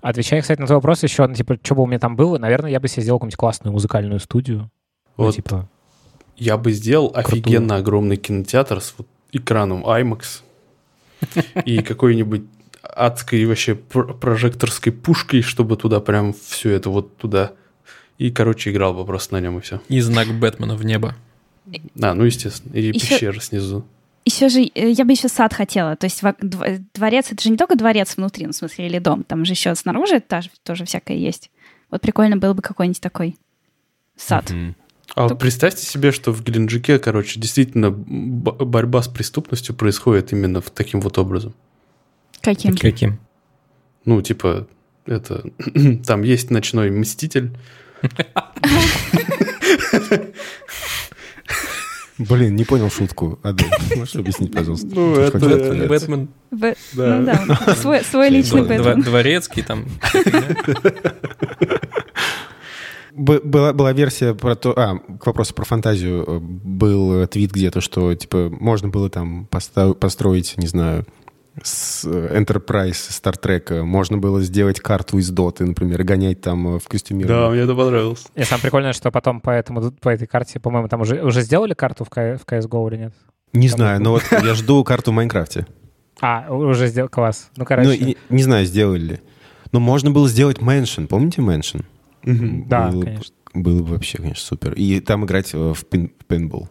[0.00, 2.70] Отвечая, кстати, на твой вопрос еще, ну, типа, что бы у меня там было, наверное,
[2.70, 4.70] я бы себе сделал какую-нибудь классную музыкальную студию.
[5.16, 5.68] Ну, вот, ну, типа,
[6.36, 7.26] я бы сделал крутую.
[7.26, 10.42] офигенно огромный кинотеатр с вот экраном IMAX
[11.64, 12.44] и какой-нибудь
[12.94, 17.52] адской вообще прожекторской пушкой, чтобы туда прям все это вот туда.
[18.18, 19.80] И, короче, играл бы просто на нем и все.
[19.88, 21.16] И знак Бэтмена в небо.
[22.00, 22.72] А, ну, естественно.
[22.74, 23.86] И еще, пещера снизу.
[24.24, 25.96] Еще же, э, я бы еще сад хотела.
[25.96, 26.22] То есть
[26.94, 29.24] дворец, это же не только дворец внутри, ну, в смысле, или дом.
[29.24, 31.50] Там же еще снаружи тоже, тоже всякое есть.
[31.90, 33.36] Вот прикольно было бы какой-нибудь такой
[34.16, 34.50] сад.
[34.50, 34.74] Mm-hmm.
[35.14, 40.70] А вот представьте себе, что в Геленджике, короче, действительно борьба с преступностью происходит именно в
[40.70, 41.54] таким вот образом.
[42.44, 42.76] Каким?
[42.76, 43.18] Каким?
[44.04, 44.68] Ну, типа,
[45.06, 45.44] это...
[46.06, 47.56] Там есть ночной мститель.
[52.18, 53.40] Блин, не понял шутку.
[53.42, 54.86] Адель, можешь объяснить, пожалуйста?
[54.92, 55.38] Ну, это
[55.88, 56.28] Бэтмен.
[56.50, 59.00] Ну да, свой личный Бэтмен.
[59.00, 59.86] Дворецкий там.
[63.12, 64.78] была, была версия про то...
[64.78, 66.40] А, к вопросу про фантазию.
[66.40, 71.06] Был твит где-то, что, типа, можно было там построить, не знаю,
[71.62, 73.82] с э, Enterprise Star Trek.
[73.82, 77.24] Можно было сделать карту из Доты, например, гонять там э, в костюме.
[77.24, 78.26] Да, мне это понравилось.
[78.34, 81.74] И самое прикольное, что потом по, этому, по этой карте, по-моему, там уже, уже сделали
[81.74, 83.14] карту в, K, в CSGO или нет?
[83.52, 85.66] Не там знаю, но вот я жду карту в Майнкрафте.
[86.20, 87.50] А, уже сделал, класс.
[87.56, 87.88] Ну, короче.
[87.88, 89.20] Ну, не, не знаю, сделали ли.
[89.72, 91.06] Но можно было сделать Mansion.
[91.06, 91.84] Помните Mansion?
[92.24, 92.66] Угу.
[92.66, 93.34] Да, было, конечно.
[93.52, 94.72] Было бы вообще, конечно, супер.
[94.72, 96.68] И там играть в пин, пинбол.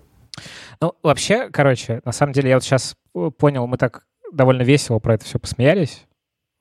[0.82, 2.96] Ну, вообще, короче, на самом деле я вот сейчас
[3.38, 6.06] понял, мы так довольно весело про это все посмеялись.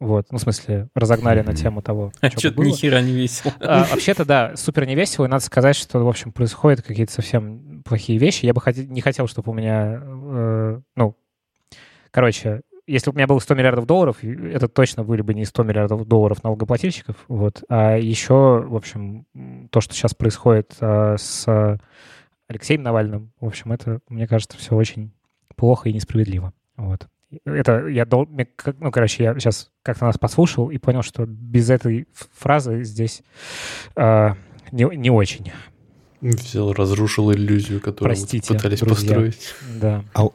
[0.03, 3.55] Вот, ну, в смысле, разогнали на тему того, а что ни хера не весело.
[3.61, 7.85] А, вообще-то, да, супер не весело, и надо сказать, что, в общем, происходят какие-то совсем
[7.85, 8.45] плохие вещи.
[8.45, 8.77] Я бы хот...
[8.77, 11.17] не хотел, чтобы у меня, э, ну,
[12.11, 15.63] короче, если бы у меня было 100 миллиардов долларов, это точно были бы не 100
[15.63, 19.27] миллиардов долларов налогоплательщиков, вот, а еще, в общем,
[19.71, 21.79] то, что сейчас происходит а, с
[22.49, 25.13] Алексеем Навальным, в общем, это, мне кажется, все очень
[25.55, 27.07] плохо и несправедливо, вот.
[27.45, 28.29] Это я дол...
[28.29, 33.23] ну, короче, я сейчас как-то нас послушал и понял, что без этой фразы здесь
[33.97, 34.31] э,
[34.71, 35.53] не, не очень.
[36.21, 39.09] Взял, разрушил иллюзию, которую Простите, пытались друзья.
[39.09, 39.55] построить.
[39.81, 40.05] Да.
[40.15, 40.29] А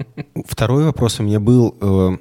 [0.46, 2.18] второй вопрос у меня был э,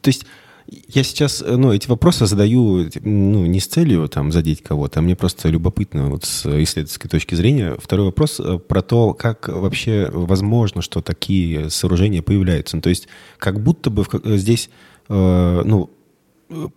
[0.00, 0.26] то есть
[0.70, 5.16] я сейчас, ну, эти вопросы задаю, ну, не с целью там задеть кого-то, а мне
[5.16, 7.76] просто любопытно вот с исследовательской точки зрения.
[7.80, 12.76] Второй вопрос э, про то, как вообще возможно, что такие сооружения появляются.
[12.76, 14.04] Ну, то есть как будто бы
[14.36, 14.70] здесь,
[15.08, 15.90] э, ну,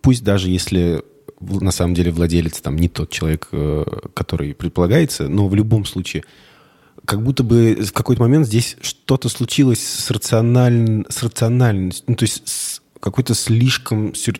[0.02, 1.02] пусть даже если
[1.40, 6.24] на самом деле владелец там не тот человек, э, который предполагается, но в любом случае
[7.04, 11.04] как будто бы в какой-то момент здесь что-то случилось с, рациональ...
[11.08, 12.73] с рациональностью, ну, то есть с
[13.04, 14.14] какой-то слишком...
[14.14, 14.36] Сюр...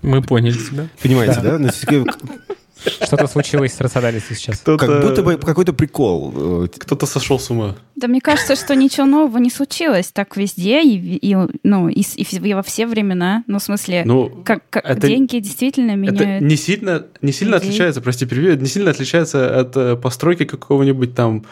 [0.00, 0.88] Мы поняли тебя.
[1.02, 1.58] Понимаете, да?
[3.04, 4.60] Что-то случилось с рациональностью сейчас.
[4.60, 6.68] Как будто бы какой-то прикол.
[6.68, 7.76] Кто-то сошел с ума.
[7.96, 10.12] Да мне кажется, что ничего нового не случилось.
[10.12, 13.42] Так везде и, и ну, и, и, во все времена.
[13.48, 16.20] Ну, в смысле, ну, как, как это, деньги действительно меняют.
[16.20, 21.14] Это не сильно, не сильно отличается, прости, привет, не сильно отличается от э, постройки какого-нибудь
[21.16, 21.44] там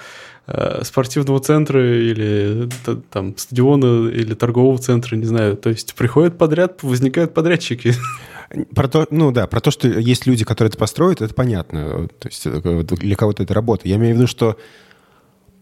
[0.83, 2.69] спортивного центра или
[3.11, 5.57] там стадиона или торгового центра, не знаю.
[5.57, 7.93] То есть приходят подряд, возникают подрядчики.
[8.75, 12.07] Про то, ну да, про то, что есть люди, которые это построят, это понятно.
[12.21, 13.89] То есть э, для кого-то это работа.
[13.89, 14.57] Я имею в виду, что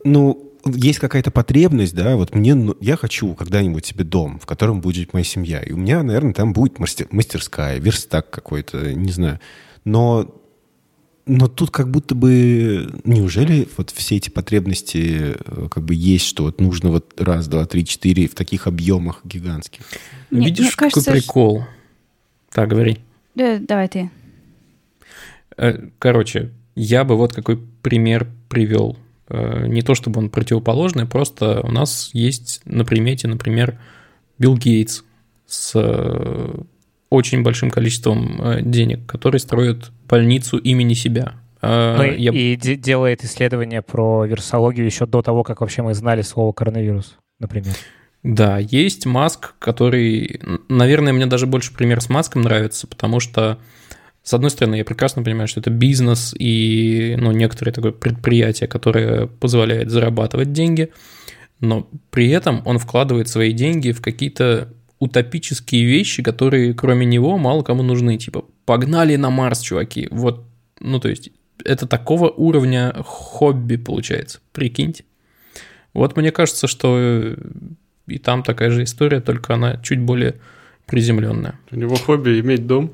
[0.04, 4.82] ну, есть какая-то потребность, да, вот мне, ну, я хочу когда-нибудь себе дом, в котором
[4.82, 5.60] будет моя семья.
[5.60, 9.40] И у меня, наверное, там будет мастер, мастерская, верстак какой-то, не знаю.
[9.84, 10.43] Но
[11.26, 16.44] но тут как будто бы, неужели вот все эти потребности э, как бы есть, что
[16.44, 19.82] вот нужно вот раз, два, три, четыре в таких объемах гигантских?
[20.30, 21.60] Мне, Видишь, мне кажется, какой прикол?
[21.60, 21.68] Что...
[22.52, 22.98] Так, говори.
[23.34, 24.10] Да, давай ты.
[25.56, 28.98] Э, короче, я бы вот какой пример привел.
[29.28, 33.78] Э, не то чтобы он противоположный, просто у нас есть на примете, например,
[34.38, 35.02] Билл Гейтс
[35.46, 35.72] с
[37.14, 41.34] очень большим количеством э, денег, который строит больницу имени себя.
[41.62, 42.32] А, ну, Я...
[42.32, 47.74] И делает исследования про вирусологию еще до того, как вообще мы знали слово коронавирус, например.
[48.22, 53.58] Да, есть Маск, который, наверное, мне даже больше пример с Маском нравится, потому что
[54.22, 59.26] с одной стороны, я прекрасно понимаю, что это бизнес и ну, некоторое такое предприятие, которое
[59.26, 60.90] позволяет зарабатывать деньги,
[61.60, 67.62] но при этом он вкладывает свои деньги в какие-то утопические вещи, которые кроме него мало
[67.62, 68.16] кому нужны.
[68.18, 70.08] Типа, погнали на Марс, чуваки.
[70.10, 70.44] Вот,
[70.80, 71.30] ну то есть,
[71.64, 74.40] это такого уровня хобби получается.
[74.52, 75.04] Прикиньте.
[75.92, 77.36] Вот мне кажется, что
[78.06, 80.36] и там такая же история, только она чуть более
[80.86, 81.58] приземленная.
[81.70, 82.92] У него хобби иметь дом.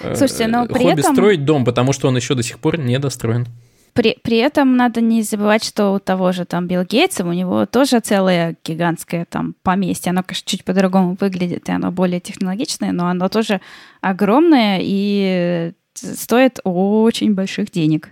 [0.00, 1.14] Слушайте, но при Хобби этом...
[1.14, 3.46] строить дом, потому что он еще до сих пор не достроен.
[3.94, 7.64] При, при этом надо не забывать, что у того же там Билл Гейтса, у него
[7.64, 10.10] тоже целое гигантское там поместье.
[10.10, 13.60] Оно, конечно, чуть по-другому выглядит, и оно более технологичное, но оно тоже
[14.00, 18.10] огромное и стоит очень больших денег.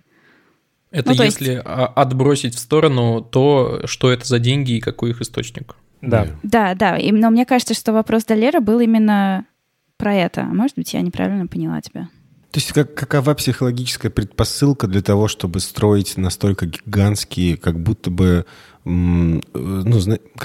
[0.92, 1.64] Это ну, если есть...
[1.64, 5.75] отбросить в сторону то, что это за деньги и какой их источник.
[6.01, 6.29] Да.
[6.42, 6.97] Да, да.
[6.97, 9.47] И, но мне кажется, что вопрос Долера был именно
[9.97, 10.42] про это.
[10.42, 12.09] А может быть, я неправильно поняла тебя.
[12.52, 18.44] То есть как, какова психологическая предпосылка для того, чтобы строить настолько гигантские, как будто бы,
[18.84, 19.40] ну,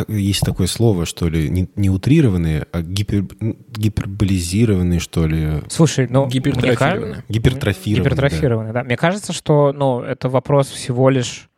[0.07, 5.61] есть такое слово, что ли, не, не утрированные, а гипер, гиперболизированные, что ли?
[5.67, 6.27] Слушай, ну...
[6.27, 7.25] Гипертрофированные.
[7.27, 8.79] Гипертрофированные, Гипертрофированные, да.
[8.79, 8.85] да.
[8.85, 11.49] Мне кажется, что, ну, это вопрос всего лишь,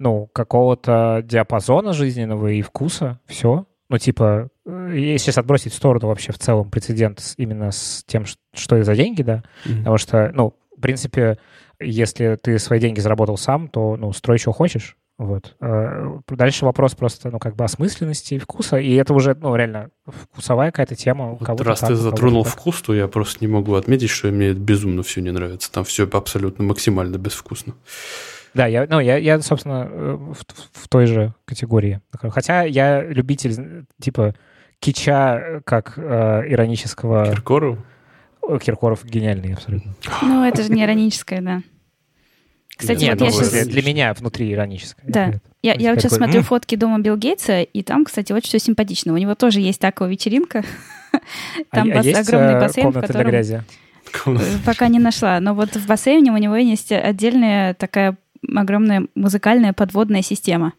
[0.00, 3.20] ну, какого-то диапазона жизненного и вкуса.
[3.26, 3.66] Все.
[3.88, 8.24] Ну, типа, э, если сейчас отбросить в сторону вообще в целом прецедент именно с тем,
[8.54, 9.78] что это за деньги, да, mm-hmm.
[9.78, 11.38] потому что, ну, в принципе,
[11.80, 15.54] если ты свои деньги заработал сам, то, ну, строй, что хочешь, вот.
[15.60, 19.90] А, дальше вопрос просто, ну, как бы осмысленности и вкуса, и это уже, ну, реально
[20.06, 21.36] вкусовая какая-то тема.
[21.38, 24.60] Вот раз так, ты затронул вкус, то я просто не могу отметить, что мне это
[24.60, 25.70] безумно все не нравится.
[25.70, 27.74] Там все абсолютно максимально безвкусно.
[28.54, 32.00] Да, я, ну, я, я собственно, э, в, в той же категории.
[32.30, 34.34] Хотя я любитель, типа,
[34.82, 37.26] кича как э, иронического...
[37.26, 37.78] Киркоров?
[38.60, 39.94] Киркоров гениальный абсолютно.
[40.22, 41.62] Ну, это же не ироническое, да.
[42.76, 43.66] Кстати, Нет, вот ну, я сейчас...
[43.68, 45.04] Для меня внутри ироническое.
[45.08, 45.34] Да.
[45.62, 49.12] Я, я вот сейчас смотрю фотки дома Билл Гейтса, и там, кстати, очень все симпатично.
[49.12, 50.64] У него тоже есть такая вечеринка.
[51.70, 53.12] Там а, бас, а огромный бассейн, в котором...
[53.12, 53.62] для грязи?
[54.66, 55.38] Пока не нашла.
[55.38, 58.16] Но вот в бассейне у него есть отдельная такая
[58.52, 60.72] огромная музыкальная подводная система.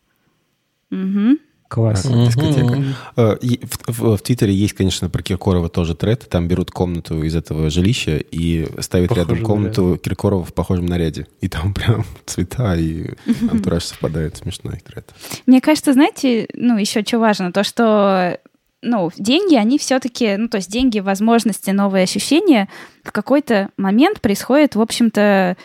[0.91, 1.37] Угу.
[1.73, 2.03] Класс.
[2.03, 2.83] Дискотека.
[3.17, 6.29] Э, в, в, в Твиттере есть, конечно, про Киркорова тоже тред.
[6.29, 10.01] Там берут комнату из этого жилища и ставят Похоже рядом комнату наряд.
[10.01, 11.25] Киркорова в похожем наряде.
[11.41, 13.15] И там прям цвета и
[13.51, 14.37] антураж совпадает.
[14.37, 15.09] Смешной тред.
[15.47, 18.37] Мне кажется, знаете, ну, еще что важно, то, что
[18.83, 22.69] ну, деньги, они все-таки, ну, то есть деньги, возможности, новые ощущения
[23.03, 25.57] в какой-то момент происходят, в общем-то,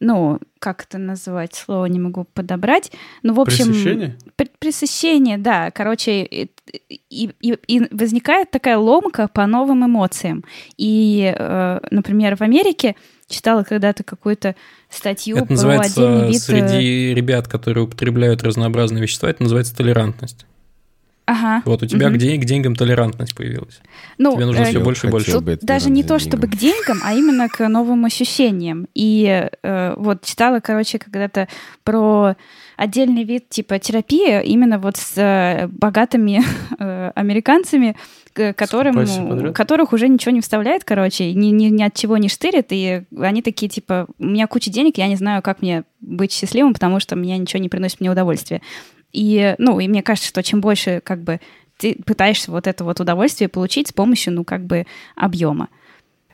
[0.00, 2.92] ну, как это называть, слово не могу подобрать.
[3.22, 3.66] Ну, в общем...
[3.66, 4.18] Пресыщение?
[4.58, 5.70] Пресыщение, да.
[5.70, 6.50] Короче, и,
[7.10, 10.44] и, и возникает такая ломка по новым эмоциям.
[10.76, 12.96] И, э, например, в Америке
[13.28, 14.54] читала когда-то какую-то
[14.90, 16.42] статью это про называется отдельный вид...
[16.42, 20.46] Среди ребят, которые употребляют разнообразные вещества, это называется толерантность.
[21.28, 21.62] Ага.
[21.66, 22.14] Вот у тебя угу.
[22.14, 23.80] к, день, к деньгам толерантность появилась.
[24.16, 25.32] Ну, Тебе нужно э, все больше и больше.
[25.32, 28.88] Тут даже не то, чтобы к деньгам, а именно к новым ощущениям.
[28.94, 31.48] И э, вот читала, короче, когда-то
[31.84, 32.34] про
[32.78, 36.40] отдельный вид типа терапии именно вот с э, богатыми
[36.78, 37.94] э, американцами,
[38.32, 43.02] которым, которых уже ничего не вставляет, короче, ни, ни, ни от чего не штырит, и
[43.18, 47.00] они такие, типа, у меня куча денег, я не знаю, как мне быть счастливым, потому
[47.00, 48.62] что меня ничего не приносит мне удовольствие.
[49.12, 51.40] И, ну, и мне кажется, что чем больше как бы
[51.76, 54.84] ты пытаешься вот это вот удовольствие получить с помощью, ну, как бы
[55.16, 55.68] объема.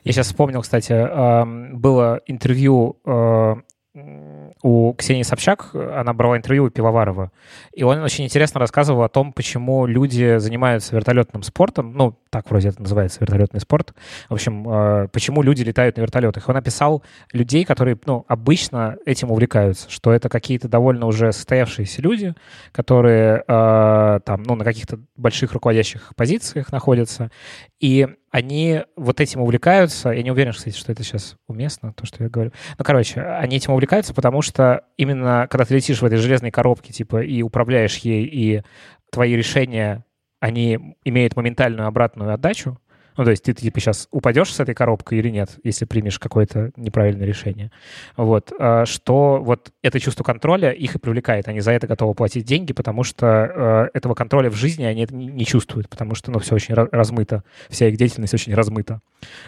[0.03, 0.93] Я сейчас вспомнил, кстати,
[1.73, 3.55] было интервью э,
[4.65, 7.31] у Ксении Собчак, она брала интервью у Пивоварова,
[7.71, 12.69] и он очень интересно рассказывал о том, почему люди занимаются вертолетным спортом, ну, так вроде
[12.69, 13.93] это называется, вертолетный спорт.
[14.27, 16.49] В общем, э, почему люди летают на вертолетах.
[16.49, 22.33] Он описал людей, которые, ну, обычно этим увлекаются, что это какие-то довольно уже состоявшиеся люди,
[22.71, 27.29] которые э, там, ну, на каких-то больших руководящих позициях находятся,
[27.79, 30.09] и они вот этим увлекаются.
[30.09, 32.51] Я не уверен, кстати, что это сейчас уместно, то, что я говорю.
[32.77, 36.91] Ну, короче, они этим увлекаются, потому что именно когда ты летишь в этой железной коробке,
[36.91, 38.61] типа, и управляешь ей, и
[39.09, 40.03] твои решения,
[40.41, 42.77] они имеют моментальную обратную отдачу,
[43.17, 46.71] ну, то есть ты, типа, сейчас упадешь с этой коробкой или нет, если примешь какое-то
[46.75, 47.71] неправильное решение.
[48.17, 48.51] Вот.
[48.59, 51.47] А что вот это чувство контроля их и привлекает.
[51.47, 55.45] Они за это готовы платить деньги, потому что э, этого контроля в жизни они не
[55.45, 57.43] чувствуют, потому что, ну, все очень размыто.
[57.69, 59.01] Вся их деятельность очень размыта.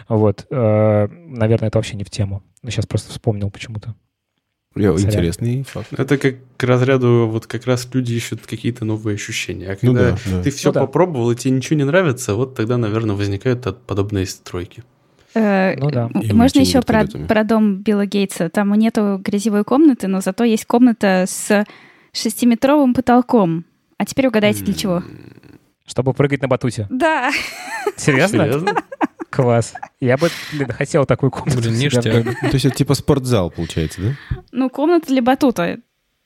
[0.08, 0.46] Вот.
[0.50, 2.42] Э, наверное, это вообще не в тему.
[2.64, 3.94] Сейчас просто вспомнил почему-то.
[4.78, 5.88] Интересный факт.
[5.92, 9.66] Это как к разряду, вот как раз люди ищут какие-то новые ощущения.
[9.72, 10.42] А Ну когда да, да.
[10.42, 10.80] ты все Ну да.
[10.80, 14.82] попробовал, и тебе ничего не нравится, вот тогда, наверное, возникают от- подобные стройки.
[15.34, 16.10] Э, Ну да.
[16.22, 18.48] И Можно еще про, про дом Билла Гейтса.
[18.48, 21.64] Там нету грязевой комнаты, но зато есть комната с
[22.12, 23.64] шестиметровым потолком.
[23.98, 25.02] А теперь угадайте, для чего?
[25.86, 26.86] Чтобы прыгать на батуте.
[26.90, 27.30] Да.
[27.96, 28.44] Серьезно?
[28.44, 28.72] Серьезно?
[29.30, 29.74] Класс.
[30.00, 31.60] Я бы, блин, хотел такую комнату.
[31.60, 32.02] Блин, ништяк.
[32.40, 34.36] То есть это типа спортзал, получается, да?
[34.52, 35.76] Ну, комната для батута.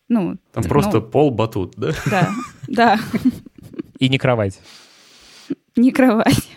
[0.09, 0.69] Ну, Там Ну.
[0.69, 1.93] просто пол-батут, да?
[2.07, 2.31] да,
[2.69, 3.01] да,
[3.99, 4.61] И не кровать.
[5.75, 6.49] не кровать.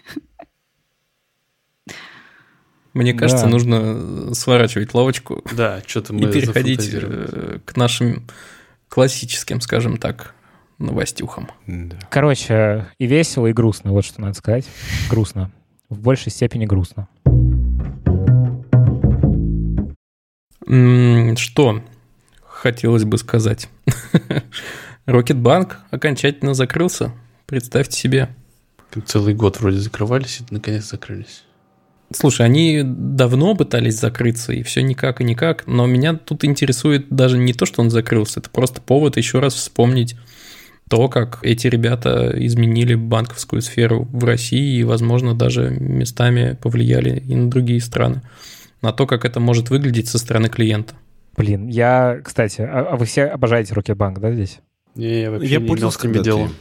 [2.94, 3.52] Мне кажется, Да.
[3.52, 8.26] нужно сворачивать лавочку Да, что-то мы и переходить э, к нашим
[8.88, 10.34] классическим, скажем так,
[10.78, 11.50] новостюхам.
[11.68, 11.98] Да.
[12.10, 14.66] Короче, и весело, и грустно, вот что надо сказать.
[15.10, 15.52] Грустно.
[15.90, 17.08] В большей степени грустно.
[20.66, 21.84] Что
[22.42, 23.70] хотелось бы сказать?
[25.06, 27.12] Рокетбанк окончательно закрылся.
[27.46, 28.30] Представьте себе.
[29.06, 31.44] Целый год вроде закрывались, и наконец закрылись.
[32.12, 37.38] Слушай, они давно пытались закрыться, и все никак и никак, но меня тут интересует даже
[37.38, 40.16] не то, что он закрылся, это просто повод еще раз вспомнить
[40.90, 47.36] то, как эти ребята изменили банковскую сферу в России и, возможно, даже местами повлияли и
[47.36, 48.22] на другие страны,
[48.82, 50.94] на то, как это может выглядеть со стороны клиента.
[51.38, 54.60] Блин, я, кстати, а, а вы все обожаете Рокетбанк, да, здесь?
[54.96, 56.46] Не, я вообще Я не имел пользовался с ними когда-то дела.
[56.46, 56.52] им.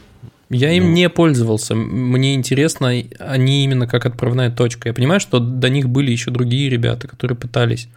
[0.49, 0.91] Я им Ну.
[0.91, 1.75] не пользовался.
[1.75, 4.89] Мне интересно, они именно как отправная точка.
[4.89, 7.87] Я понимаю, что до них были еще другие ребята, которые пытались.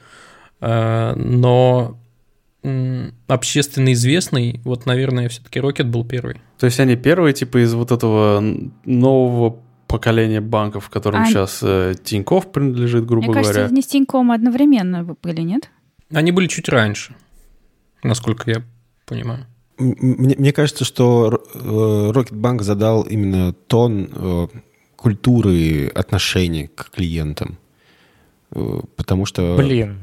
[0.60, 1.98] А, Но
[3.26, 6.40] общественно известный, вот, наверное, все-таки Рокет был первый.
[6.58, 8.42] То есть они первые, типа, из вот этого
[8.84, 13.72] нового поколения банков, которым А- сейчас э, Тиньков принадлежит, грубо Мне кажется, говоря.
[13.72, 15.70] они с Тиньком одновременно были, нет?
[16.12, 17.14] Они были чуть раньше,
[18.02, 18.62] насколько я
[19.06, 19.46] понимаю.
[19.78, 24.48] Мне, мне кажется, что э, Рокетбанк задал именно тон э,
[24.96, 27.58] культуры отношений к клиентам.
[28.50, 29.98] Э, Потому что Блин.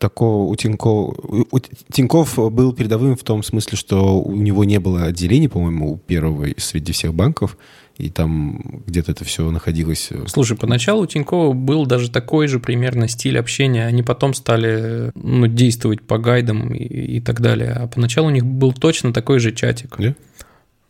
[0.00, 1.14] Такого у Тинькова...
[1.50, 1.58] у-
[1.92, 6.48] Тиньков был передовым в том смысле, что у него не было отделений, по-моему, у первого
[6.56, 7.56] среди всех банков,
[7.98, 10.08] и там где-то это все находилось...
[10.10, 13.86] э, Слушай, поначалу у Тинькова был даже такой же примерно стиль общения.
[13.86, 17.72] Они потом стали ну, действовать по гайдам и, и так далее.
[17.72, 19.96] А поначалу у них был точно такой же чатик.
[19.98, 20.14] Да?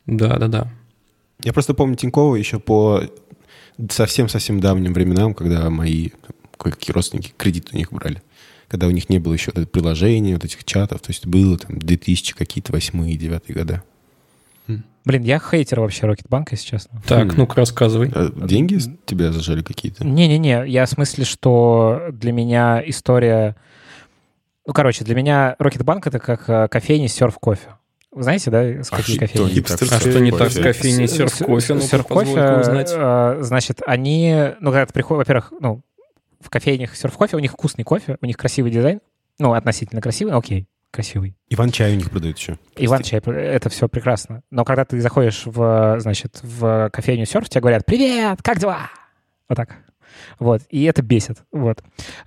[0.06, 0.72] Да, да, да.
[1.42, 3.02] Я просто помню Тинькова еще по
[3.90, 6.10] совсем-совсем давним временам, когда мои
[6.56, 8.22] кое-какие родственники кредит у них брали.
[8.70, 11.00] Когда у них не было еще вот это приложения, вот этих чатов.
[11.00, 13.82] То есть было там 2000 какие-то восьмые, девятые года.
[15.04, 17.02] Блин, я хейтер вообще Рокетбанка, если честно.
[17.08, 17.38] Так, Хм.
[17.38, 18.12] ну-ка рассказывай.
[18.14, 20.04] А деньги тебя зажали какие-то?
[20.06, 23.56] Не-не-не, я в смысле, что для меня история...
[24.66, 27.70] Ну, короче, для меня Рокетбанк— это как э, кофейня Surf Coffee.
[28.12, 29.60] Вы знаете, да, с А какие что кофейни?
[29.62, 30.62] так с А что не так с кофе?
[30.62, 31.74] кофейней серф кофе?
[31.74, 35.80] Ну, серф кофе, э, значит, они, ну, когда ты приходишь, во-первых, ну,
[36.40, 39.00] в кофейнях серф кофе, у них вкусный кофе, у них красивый дизайн,
[39.38, 41.36] ну, относительно красивый, окей, красивый.
[41.48, 42.58] Иван чай у них продают еще.
[42.76, 44.42] Иван чай, это все прекрасно.
[44.50, 48.90] Но когда ты заходишь в, значит, в кофейню серф, тебе говорят «Привет, как дела?»
[49.48, 49.76] Вот так.
[50.38, 51.38] Вот, и это бесит.
[51.52, 51.82] Вот.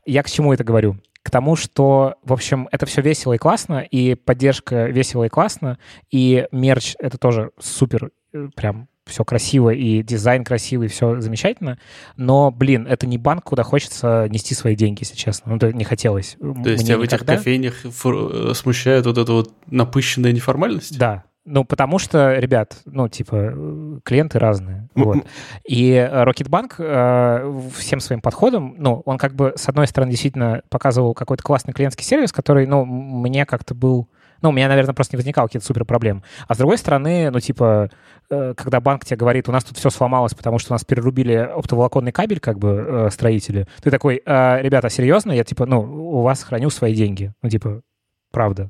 [0.05, 0.97] Я к чему это говорю?
[1.21, 5.77] К тому, что, в общем, это все весело и классно, и поддержка весело и классно,
[6.11, 11.77] и мерч— это тоже супер, э, прям все красиво, и дизайн красивый, все замечательно.
[12.17, 15.51] Но, блин, это не банк, куда хочется нести свои деньги, если честно.
[15.51, 16.37] Ну, это не хотелось.
[16.39, 20.97] То есть тебя в этих кофейнях э, смущает вот эта вот напыщенная неформальность?
[20.97, 21.23] Да.
[21.45, 24.87] Ну, потому что, ребят, ну, типа, э, клиенты разные.
[24.95, 25.25] Вот.
[25.67, 30.61] И э, Рокетбанк э, всем своим подходом, ну, он как бы, с одной стороны, действительно
[30.69, 34.07] показывал какой-то классный клиентский сервис, который, ну, мне как-то был...
[34.43, 36.21] Ну, у меня, наверное, просто не возникало каких-то супер проблем.
[36.49, 37.89] А с другой стороны, ну, типа,
[38.29, 41.33] э, когда банк тебе говорит, у нас тут все сломалось, потому что у нас перерубили
[41.33, 45.31] оптоволоконный кабель, как бы, э, строители, ты такой, «А, ребята, серьезно?
[45.31, 47.31] Я, типа, ну, у вас храню свои деньги.
[47.41, 47.83] Ну, типа,
[48.31, 48.69] правда.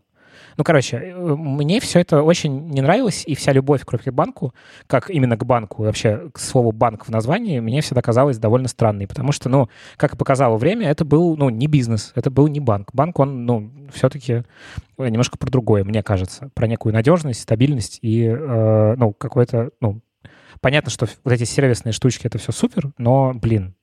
[0.57, 4.53] Ну, короче, э, мне все это очень не нравилось, и вся любовь к Рокетбанку,
[4.87, 9.08] как именно к банку, вообще к слову «банк» в названии, мне всегда казалось довольно странной,
[9.08, 12.60] потому что, ну, как и показало время, это был, ну, не бизнес, это был не
[12.60, 12.89] банк.
[12.93, 14.43] Банк, он, ну, все-таки
[14.97, 20.01] немножко про другое, мне кажется, про некую надежность, стабильность и, э, ну, какое-то, ну,
[20.62, 23.75] понятно, что вот эти сервисные штучки— это все супер, но, блин,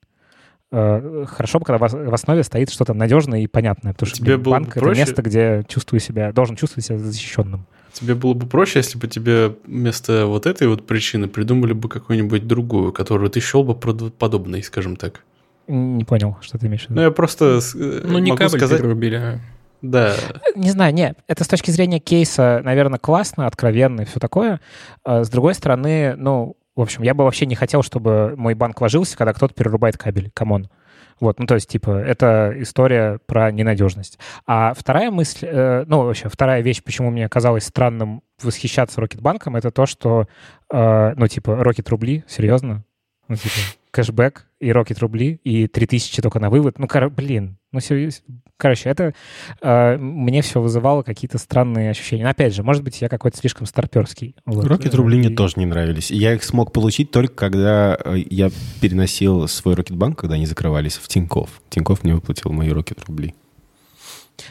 [0.71, 4.37] хорошо бы, когда в ос- в основе стоит что-то надежное и понятное, потому что Тебе
[4.37, 5.01] блин, банк— это проще?
[5.01, 7.65] место, где чувствую себя, должен чувствовать себя защищенным.
[7.93, 12.47] Тебе было бы проще, если бы тебе вместо вот этой вот причины придумали бы какую-нибудь
[12.47, 15.23] другую, которую ты счел бы правдоподобной, скажем так.
[15.67, 16.95] Не понял, что ты имеешь в виду.
[16.95, 18.79] Ну, я просто э, Ну, не могу кабель сказать...
[18.79, 19.39] перерубили, а
[19.81, 20.15] Да.
[20.55, 24.61] Не знаю, нет, это с точки зрения кейса, наверное, классно, откровенно и все такое.
[25.03, 28.79] А с другой стороны, ну, в общем, я бы вообще не хотел, чтобы мой банк
[28.79, 30.31] ложился, когда кто-то перерубает кабель.
[30.33, 30.69] Come on.
[31.19, 34.17] Вот, ну, то есть, типа, это история про ненадежность.
[34.47, 39.69] А вторая мысль, э, ну, вообще, вторая вещь, почему мне казалось странным восхищаться Рокетбанком, это
[39.69, 40.27] то, что,
[40.73, 42.83] э, ну, типа, Рокет рубли, серьезно?
[43.27, 43.53] Ну, типа,
[43.91, 46.79] кэшбэк и Рокет рубли, и 3000 только на вывод.
[46.79, 48.23] Ну, кор- блин, ну, серьезно.
[48.57, 49.13] Короче, это
[49.61, 52.23] э, мне все вызывало какие-то странные ощущения.
[52.23, 54.35] Но, опять же, может быть, я какой-то слишком старперский.
[54.45, 54.65] Вот.
[54.65, 56.11] Рокет рубли мне тоже не нравились.
[56.11, 61.07] Я их смог получить только когда э, я переносил свой Рокетбанк, когда они закрывались, в
[61.07, 61.61] Тиньков.
[61.69, 63.33] Тиньков мне выплатил мои Рокет рубли.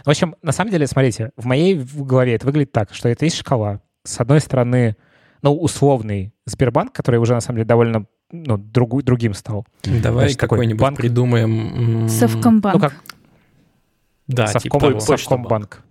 [0.05, 3.36] В общем, на самом деле, смотрите, в моей голове это выглядит так, что это есть
[3.36, 3.80] шкала.
[4.05, 4.97] С одной стороны,
[5.43, 9.66] ну, условный Сбербанк, который уже, на самом деле, довольно ну, другу, другим стал.
[9.82, 10.96] Давай Значит, какой-нибудь банк?
[10.96, 12.08] придумаем.
[12.08, 12.74] Совкомбанк.
[12.74, 12.94] Ну, как...
[14.26, 15.82] Да, Совком, типа Совкомбанк.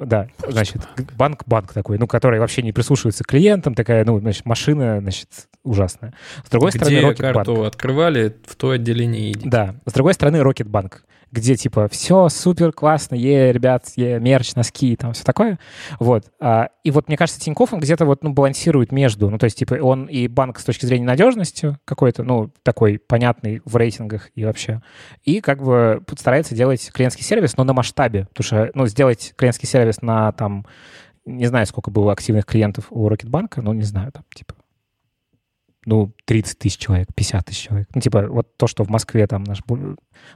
[0.00, 0.82] Да, значит,
[1.16, 5.28] банк-банк такой, ну, который вообще не прислушивается к клиентам, такая, ну, значит, машина, значит,
[5.64, 6.14] ужасная.
[6.44, 7.66] С другой Где стороны, Rocket карту Bank.
[7.66, 9.48] открывали, в то отделение идите.
[9.48, 14.96] Да, с другой стороны, Рокетбанк где типа все супер классно, е, ребят, е, мерч, носки,
[14.96, 15.58] там все такое.
[15.98, 16.24] Вот.
[16.40, 19.58] А, и вот мне кажется, Тинькофф, он где-то вот, ну, балансирует между, ну, то есть,
[19.58, 24.44] типа, он и банк с точки зрения надежности какой-то, ну, такой понятный в рейтингах и
[24.44, 24.82] вообще,
[25.24, 29.68] и как бы старается делать клиентский сервис, но на масштабе, потому что, ну, сделать клиентский
[29.68, 30.66] сервис на, там,
[31.26, 34.54] не знаю, сколько было активных клиентов у Рокетбанка, ну, не знаю, там, типа,
[35.86, 37.88] ну, 30 тысяч человек, 50 тысяч человек.
[37.94, 39.60] Ну, типа, вот то, что в Москве там наш,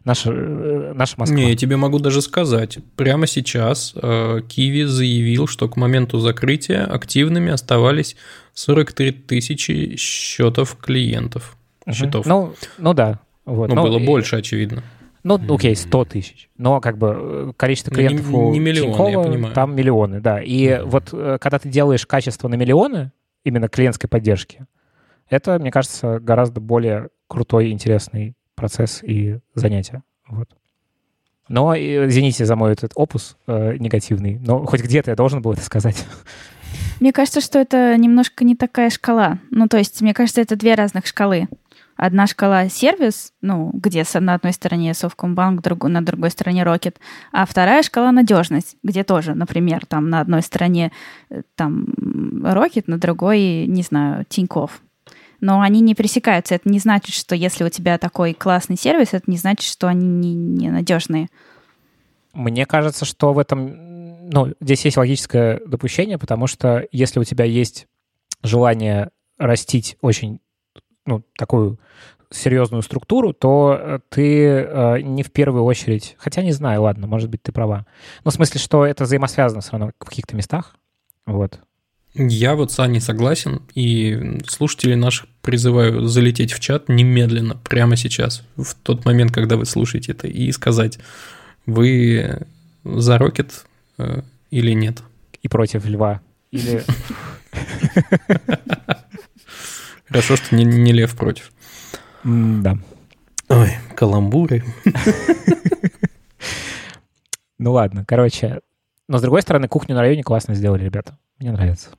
[0.04, 1.36] наша, э, наша Москва.
[1.36, 2.78] Не, я тебе могу даже сказать.
[2.96, 8.16] Прямо сейчас э, Киви заявил, что к моменту закрытия активными оставались
[8.54, 11.56] 43 тысячи счетов клиентов.
[11.86, 11.94] Угу.
[11.94, 12.26] Счетов.
[12.26, 13.18] Ну, ну да.
[13.44, 13.68] Вот.
[13.68, 14.06] Ну, ну, было и...
[14.06, 14.82] больше, очевидно.
[15.24, 16.48] Ну, окей, 100 тысяч.
[16.56, 19.54] Но как бы э, количество ну, клиентов не, у не миллионы, Тинькова, я понимаю.
[19.54, 20.40] там миллионы, да.
[20.40, 23.12] И mm вот когда ты делаешь качество на миллионы,
[23.44, 24.66] именно клиентской поддержки,
[25.32, 30.02] это, мне кажется, гораздо более крутой, интересный процесс и занятие.
[30.28, 30.48] Вот.
[31.48, 35.62] Но, извините за мой этот опус э, негативный, но хоть где-то я должен был это
[35.62, 36.06] сказать.
[37.00, 39.38] Мне кажется, что это немножко не такая шкала.
[39.50, 41.48] Ну, то есть, мне кажется, это две разных шкалы.
[41.96, 46.98] Одна шкала сервис, ну, где на одной стороне Совкомбанк, друг, на другой стороне Рокет,
[47.32, 50.92] а вторая шкала надежность, где тоже, например, там на одной стороне
[51.28, 51.86] э, там
[52.44, 54.80] Рокет, на другой, не знаю, Тиньков
[55.42, 56.54] но они не пересекаются.
[56.54, 60.06] Это не значит, что если у тебя такой классный сервис, это не значит, что они
[60.06, 60.70] не, не.
[62.32, 67.44] Мне кажется, что в этом, ну, здесь есть логическое допущение, потому что если у тебя
[67.44, 67.88] есть
[68.44, 70.40] желание растить очень,
[71.06, 71.78] ну, такую
[72.30, 77.28] серьезную структуру, то э, ты э, не в первую очередь, хотя не знаю, ладно, может
[77.28, 77.84] быть, ты права.
[78.24, 80.76] Но в смысле, что это взаимосвязано все равно в каких-то местах.
[81.26, 81.60] Вот.
[82.14, 88.42] Я вот с Аней согласен, и слушателей наших призываю залететь в чат немедленно, прямо сейчас,
[88.56, 90.98] в тот момент, когда вы слушаете это, и сказать,
[91.64, 92.46] вы
[92.84, 93.64] за Рокет
[93.96, 95.02] э, или нет.
[95.42, 96.20] И против Льва.
[96.50, 96.84] Или...
[100.06, 101.50] Хорошо, что не, не Лев против.
[102.24, 102.76] Да.
[103.48, 104.62] Ой, каламбуры.
[107.58, 108.60] Ну ладно, короче.
[109.08, 111.16] Но с другой стороны, кухню на районе классно сделали, ребята.
[111.38, 111.90] Мне нравится.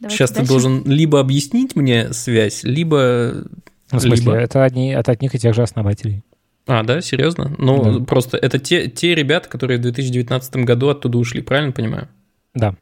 [0.00, 0.42] Давайте Сейчас дальше.
[0.42, 3.44] ты должен либо объяснить мне связь, либо...
[3.90, 4.36] Ну, в смысле, либо...
[4.36, 6.22] это, одни, это одних и тех же основателей.
[6.66, 7.54] А, да, серьезно?
[7.58, 8.04] Ну, да.
[8.04, 12.08] просто это те, те ребята, которые в 2019 году оттуда ушли, правильно понимаю?
[12.54, 12.74] Да.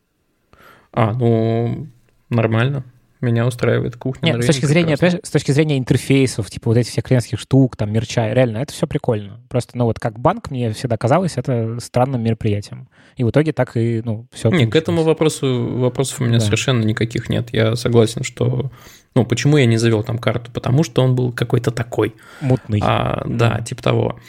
[0.93, 1.87] А, ну,
[2.29, 2.85] нормально
[3.21, 4.33] меня устраивает кухня.
[4.33, 7.93] Нет, с точки, зрения, с точки зрения интерфейсов, типа вот этих всех клиентских штук, там,
[7.93, 9.41] мерча, реально, это все прикольно.
[9.49, 12.89] Просто, ну вот как банк мне всегда казалось это странным мероприятием.
[13.16, 16.45] И в итоге так и, ну, все Нет, к этому вопросу вопросов у меня да.
[16.45, 17.51] совершенно никаких нет.
[17.53, 18.71] Я согласен, что...
[19.14, 20.51] Ну, почему я не завел там карту?
[20.53, 22.14] Потому что он был какой-то такой.
[22.41, 22.81] Мутный.
[22.83, 24.21] А, да, типа того.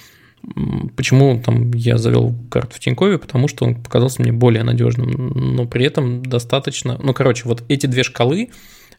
[0.95, 3.19] Почему там я завел карту в Тинькове?
[3.19, 5.11] Потому что он показался мне более надежным,
[5.55, 6.99] но при этом достаточно...
[7.01, 8.49] Ну, короче, вот эти две шкалы,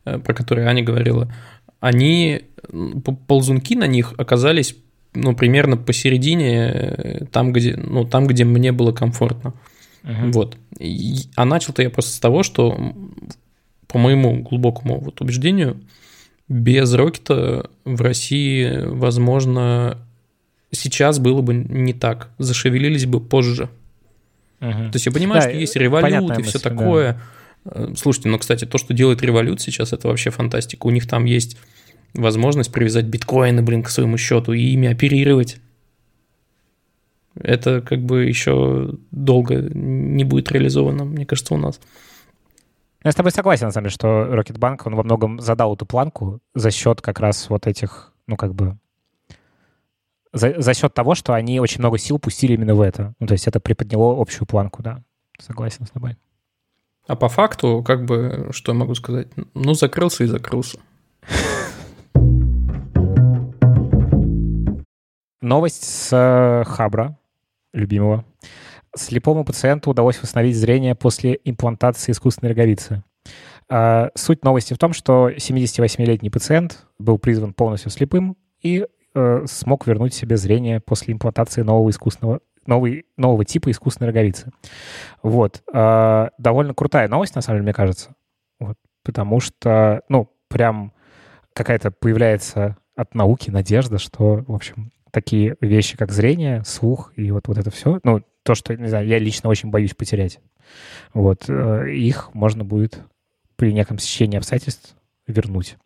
[0.04, 1.32] про которые Аня говорила,
[1.80, 2.42] они,
[3.26, 4.76] ползунки на них оказались
[5.14, 9.54] ну, примерно посередине, э, там, где, ну, там, где мне было комфортно.
[10.04, 10.32] Uh-huh.
[10.32, 10.56] Вот.
[11.36, 12.94] А начал-то я просто с того, что,
[13.88, 15.80] по моему глубокому вот убеждению,
[16.48, 19.98] без Рокета в России, возможно,
[20.70, 22.30] сейчас было бы не так.
[22.38, 23.68] Зашевелились бы позже.
[24.60, 24.90] Uh-huh.
[24.90, 27.12] То есть я понимаю, да, что есть револют и все такое.
[27.12, 27.41] Да Э,
[27.96, 30.86] слушайте, ну, кстати, то, что делает Revolut сейчас, это вообще фантастика.
[30.86, 31.56] У них там есть
[32.14, 35.58] возможность привязать биткоины, блин, к своему счету и ими оперировать.
[37.34, 41.80] это как бы еще долго не будет реализовано, мне кажется, у нас.
[43.04, 46.40] Я с тобой согласен, на самом деле, что Рокетбанк, он во многом задал эту планку
[46.54, 48.78] за счет как раз вот этих, ну, как бы,
[50.32, 53.14] за, за счет того, что они очень много сил пустили именно в это.
[53.18, 55.02] Ну, то есть это приподняло общую планку, да.
[55.38, 56.16] Согласен с тобой.
[57.12, 59.28] А по факту, как бы, что я могу сказать?
[59.52, 60.78] Ну, закрылся и закрылся.
[65.42, 67.18] Новость с э, Хабра,
[67.74, 68.24] любимого.
[68.96, 73.04] Слепому пациенту удалось восстановить зрение после имплантации искусственной роговицы.
[73.68, 79.86] А, суть новости в том, что 78-летний пациент был призван полностью слепым и э, смог
[79.86, 84.50] вернуть себе зрение после имплантации нового искусственного новый, нового типа искусственной роговицы.
[85.22, 85.62] Вот.
[85.72, 88.14] Э, довольно крутая новость, на самом деле, мне кажется.
[88.58, 88.76] Вот.
[89.02, 90.92] Потому что, ну, прям
[91.52, 97.48] какая-то появляется от науки надежда, что, в общем, такие вещи, как зрение, слух и вот,
[97.48, 100.40] вот это все, ну, то, что, не знаю, я лично очень боюсь потерять.
[101.14, 101.44] Вот.
[101.48, 103.00] Э, их можно будет
[103.56, 104.96] при неком сечении обстоятельств
[105.26, 105.76] вернуть.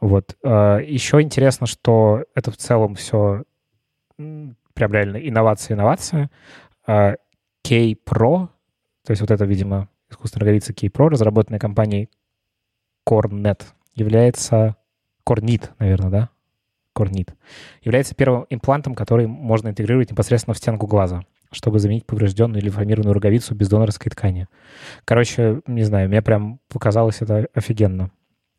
[0.00, 0.36] Вот.
[0.42, 3.44] Э, Еще интересно, что это в целом все
[4.80, 6.30] прям реально инновация-инновация.
[6.86, 7.16] Э,
[7.62, 8.48] K-Pro,
[9.04, 12.08] то есть вот это, видимо, искусственная роговица K-Pro, разработанная компанией
[13.08, 13.62] Cornet,
[13.94, 14.76] является...
[15.28, 16.30] Cornit, наверное, да?
[16.98, 17.34] Cornit.
[17.82, 21.22] Является первым имплантом, который можно интегрировать непосредственно в стенку глаза
[21.52, 24.46] чтобы заменить поврежденную или формированную роговицу без донорской ткани.
[25.04, 28.12] Короче, не знаю, мне прям показалось это офигенно.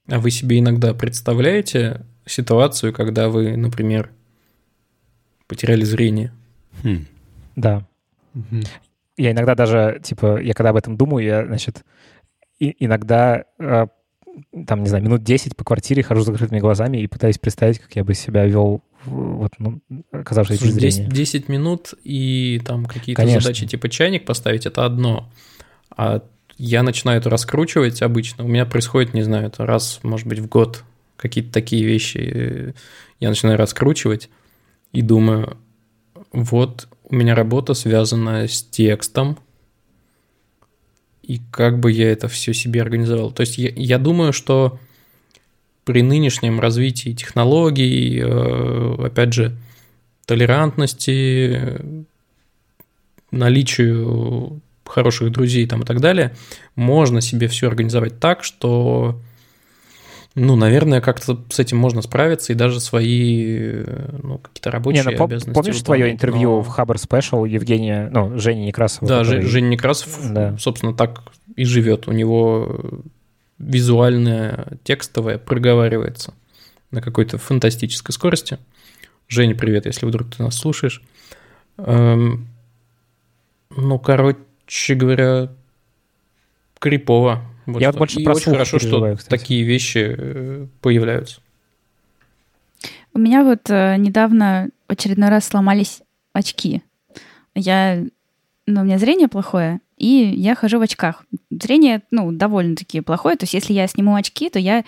[0.09, 4.11] А вы себе иногда представляете ситуацию, когда вы, например,
[5.51, 6.31] потеряли зрение?
[6.81, 7.05] Хм.
[7.57, 7.85] Да.
[8.33, 8.61] Угу.
[9.17, 11.83] Я иногда даже, типа, я когда об этом думаю, я, значит,
[12.57, 13.87] и, иногда э,
[14.65, 17.93] там, не знаю, минут 10 по квартире хожу с закрытыми глазами и пытаюсь представить, как
[17.97, 19.81] я бы себя вел вот, ну,
[20.11, 23.41] оказавшись Слушай, 10, 10 минут и там какие-то Конечно.
[23.41, 25.29] задачи типа чайник поставить, это одно.
[25.89, 26.23] А
[26.57, 28.45] я начинаю это раскручивать обычно.
[28.45, 30.85] У меня происходит, не знаю, это раз, может быть, в год
[31.17, 32.73] какие-то такие вещи.
[33.19, 34.29] Я начинаю раскручивать
[34.91, 35.57] и думаю,
[36.31, 39.37] вот у меня работа связана с текстом,
[41.21, 43.31] и как бы я это все себе организовал.
[43.31, 44.79] То есть я, я думаю, что
[45.83, 49.55] при нынешнем развитии технологий, э, опять же,
[50.25, 51.81] толерантности,
[53.31, 56.35] наличию хороших друзей там и так далее,
[56.75, 59.19] можно себе все организовать так, что,
[60.35, 63.83] ну, наверное, как-то с этим можно справиться и даже свои,
[64.23, 65.53] ну, какие-то рабочие Не, ну, обязанности.
[65.53, 66.61] Помнишь твое интервью но...
[66.61, 69.07] в Хабр Special Евгения, ну, Женя Некрасова?
[69.07, 69.41] Да, который...
[69.43, 70.57] Женя Некрасов, да.
[70.57, 71.21] собственно, так
[71.55, 72.07] и живет.
[72.07, 73.03] У него
[73.59, 76.33] визуальное, текстовое проговаривается
[76.91, 78.57] на какой-то фантастической скорости.
[79.27, 81.01] Женя, привет, если вдруг ты нас слушаешь.
[81.77, 82.47] Эм,
[83.69, 85.49] ну, короче говоря,
[86.79, 87.41] крипово.
[87.65, 89.29] Вот Я вот больше и про очень хорошо, что кстати.
[89.29, 91.41] такие вещи э, появляются.
[93.13, 96.01] У меня вот э, недавно в очередной раз сломались
[96.33, 96.81] очки.
[97.53, 98.03] Я,
[98.65, 101.25] ну, у меня зрение плохое, и я хожу в очках.
[101.49, 104.83] Зрение, ну, довольно-таки плохое, то есть если я сниму очки, то я...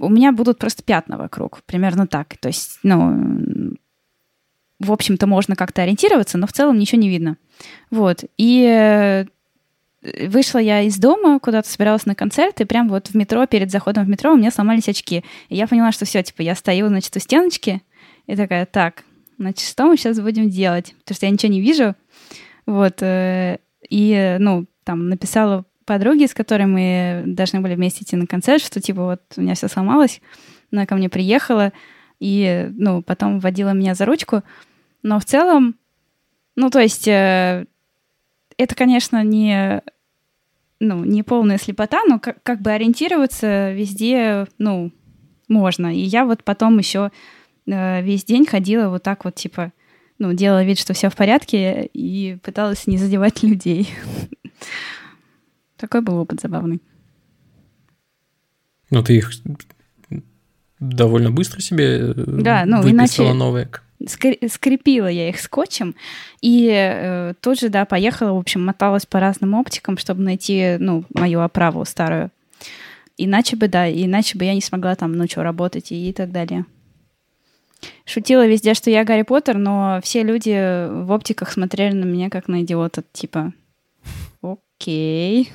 [0.00, 2.36] У меня будут просто пятна вокруг, примерно так.
[2.38, 3.76] То есть, ну,
[4.80, 7.36] в общем-то, можно как-то ориентироваться, но в целом ничего не видно.
[7.90, 8.24] Вот.
[8.36, 9.26] И э,
[10.28, 14.04] вышла я из дома, куда-то собиралась на концерт, и прям вот в метро, перед заходом
[14.04, 15.24] в метро у меня сломались очки.
[15.48, 17.82] И я поняла, что все, типа, я стою, значит, у стеночки,
[18.26, 19.04] и такая, так,
[19.38, 20.94] значит, что мы сейчас будем делать?
[21.00, 21.94] Потому что я ничего не вижу.
[22.66, 23.02] Вот.
[23.02, 28.62] Э, и, ну, там написала подруге, с которой мы должны были вместе идти на концерт,
[28.62, 30.20] что типа вот у меня все сломалось,
[30.72, 31.72] она ко мне приехала
[32.20, 34.42] и, ну, потом водила меня за ручку.
[35.02, 35.76] Но в целом,
[36.56, 37.66] ну, то есть э,
[38.58, 39.82] это, конечно, не,
[40.80, 44.92] ну, не полная слепота, но как, как бы ориентироваться везде, ну,
[45.48, 45.94] можно.
[45.94, 47.10] И я вот потом еще
[47.66, 49.72] э, весь день ходила вот так вот, типа,
[50.18, 53.88] ну, делала вид, что все в порядке, и пыталась не задевать людей.
[55.76, 56.80] Такой был опыт забавный.
[58.90, 59.30] Ну, ты их
[60.78, 63.68] довольно быстро себе э, да, ну, иначе новые.
[64.06, 65.94] Скрепила я их скотчем
[66.40, 71.04] и э, тут же, да, поехала, в общем, моталась по разным оптикам, чтобы найти, ну,
[71.14, 72.30] мою оправу старую.
[73.16, 76.64] Иначе бы, да, иначе бы я не смогла там ночью работать и, и так далее
[78.04, 82.48] шутила везде, что я Гарри Поттер, но все люди в оптиках смотрели на меня как
[82.48, 83.52] на идиота, типа,
[84.42, 85.52] окей.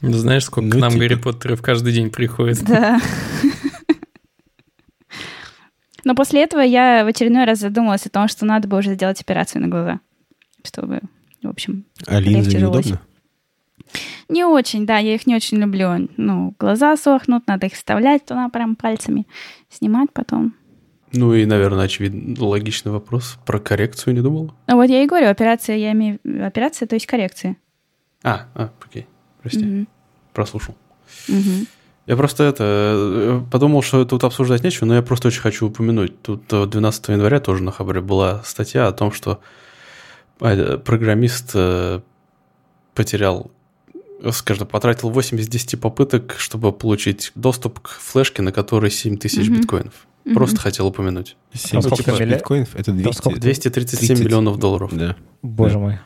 [0.00, 1.02] Ну, знаешь, сколько ну, к нам типа...
[1.02, 2.62] Гарри Поттеров каждый день приходит?
[2.64, 3.00] Да.
[6.04, 9.20] Но после этого я в очередной раз задумалась о том, что надо бы уже сделать
[9.20, 10.00] операцию на глаза,
[10.64, 11.00] чтобы,
[11.42, 12.86] в общем, А легче жилось.
[12.86, 13.00] неудобно?
[14.28, 16.08] Не очень, да, я их не очень люблю.
[16.16, 19.26] Ну, глаза сохнут, надо их вставлять туда прям пальцами,
[19.68, 20.54] снимать потом.
[21.12, 23.38] Ну и, наверное, очевидно, логичный вопрос.
[23.44, 24.54] Про коррекцию не думал?
[24.66, 26.18] Ну вот я и говорю, операция, я имею...
[26.46, 27.56] Операция, то есть коррекция.
[28.22, 29.06] А, а, окей.
[29.42, 29.88] Прости, Мгм.
[30.32, 30.74] прослушал.
[31.28, 31.66] Мгм.
[32.06, 36.20] Я просто это э, подумал, что тут обсуждать нечего, но я просто очень хочу упомянуть.
[36.22, 39.40] Тут э, 12 января тоже на Хабре была статья о том, что
[40.40, 42.00] э, программист э,
[42.94, 43.52] потерял,
[44.20, 49.16] э, скажем, потратил 8 из 10 попыток, чтобы получить доступ к флешке, на которой 7
[49.16, 49.58] тысяч Мгм.
[49.60, 49.94] биткоинов.
[50.24, 50.34] Мгм.
[50.34, 51.36] Просто хотел упомянуть.
[51.54, 53.16] 7 сколько тысяч милли- биткоинов— это 200.
[53.16, 53.40] сколько?
[53.40, 54.24] 237 30.
[54.24, 54.90] миллионов долларов.
[54.92, 55.14] Да.
[55.42, 55.98] Боже мой.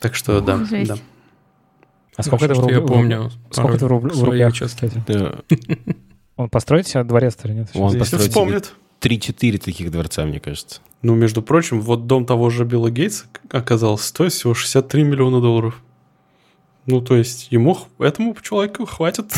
[0.00, 0.88] Так что да, жесть.
[0.88, 0.96] да.
[2.16, 3.30] А сколько это в Что я помню.
[3.50, 4.52] Сколько это в, рублях.
[6.36, 7.70] Он построит себе дворец или нет?
[7.74, 8.72] Он построит вспомнит.
[9.00, 10.80] 3-4 таких дворца, мне кажется.
[11.02, 15.82] Ну, между прочим, вот дом того же Билла Гейтса оказался стоит всего 63 миллиона долларов.
[16.86, 19.32] Ну, то есть ему, этому человеку хватит.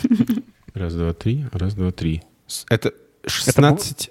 [0.74, 1.46] Раз, два, три.
[1.52, 2.22] Раз, два, три.
[2.68, 2.92] Это
[3.26, 4.10] 16...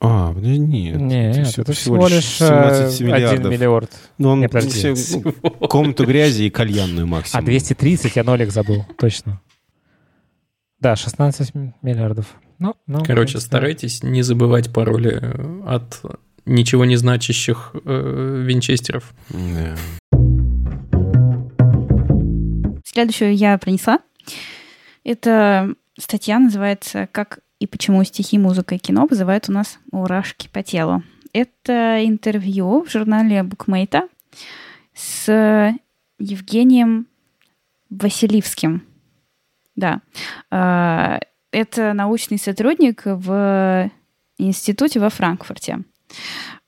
[0.00, 1.00] А, подожди, нет.
[1.00, 3.52] Нет, это, всего всего лишь э, 17 1 миллиардов.
[3.52, 3.90] миллиард.
[4.18, 4.92] Ну, он Не, подожди.
[4.94, 7.44] все- ну, комнату грязи и кальянную А, максимум.
[7.46, 9.40] 230, я нолик забыл, точно.
[10.80, 12.34] Да, 16 м- миллиардов.
[12.58, 16.00] Ну, ну, Короче, старайтесь не забывать пароли э, от
[16.44, 19.14] ничего не значащих э, винчестеров.
[19.30, 19.74] Да.
[22.84, 23.98] Следующую я принесла.
[25.04, 30.62] Это статья называется «Как и почему стихи, музыка и кино вызывают у нас мурашки по
[30.62, 31.02] телу».
[31.32, 34.08] Это интервью в журнале Букмейта
[34.94, 35.76] с
[36.18, 37.06] Евгением
[37.90, 38.82] Васильевским.
[39.74, 40.00] Да.
[40.50, 41.20] А,
[41.52, 43.90] Это научный сотрудник в
[44.38, 45.80] институте во Франкфурте.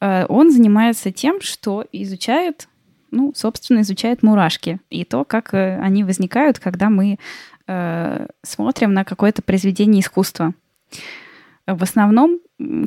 [0.00, 2.68] А, Он занимается тем, что изучает
[3.10, 7.18] ну, собственно, изучает мурашки и то, как э, они возникают, когда мы
[7.66, 10.52] э, смотрим на какое-то произведение искусства.
[11.66, 12.38] В основном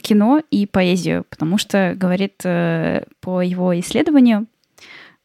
[0.02, 4.48] кино и поэзию, потому что, говорит, э, по его исследованию,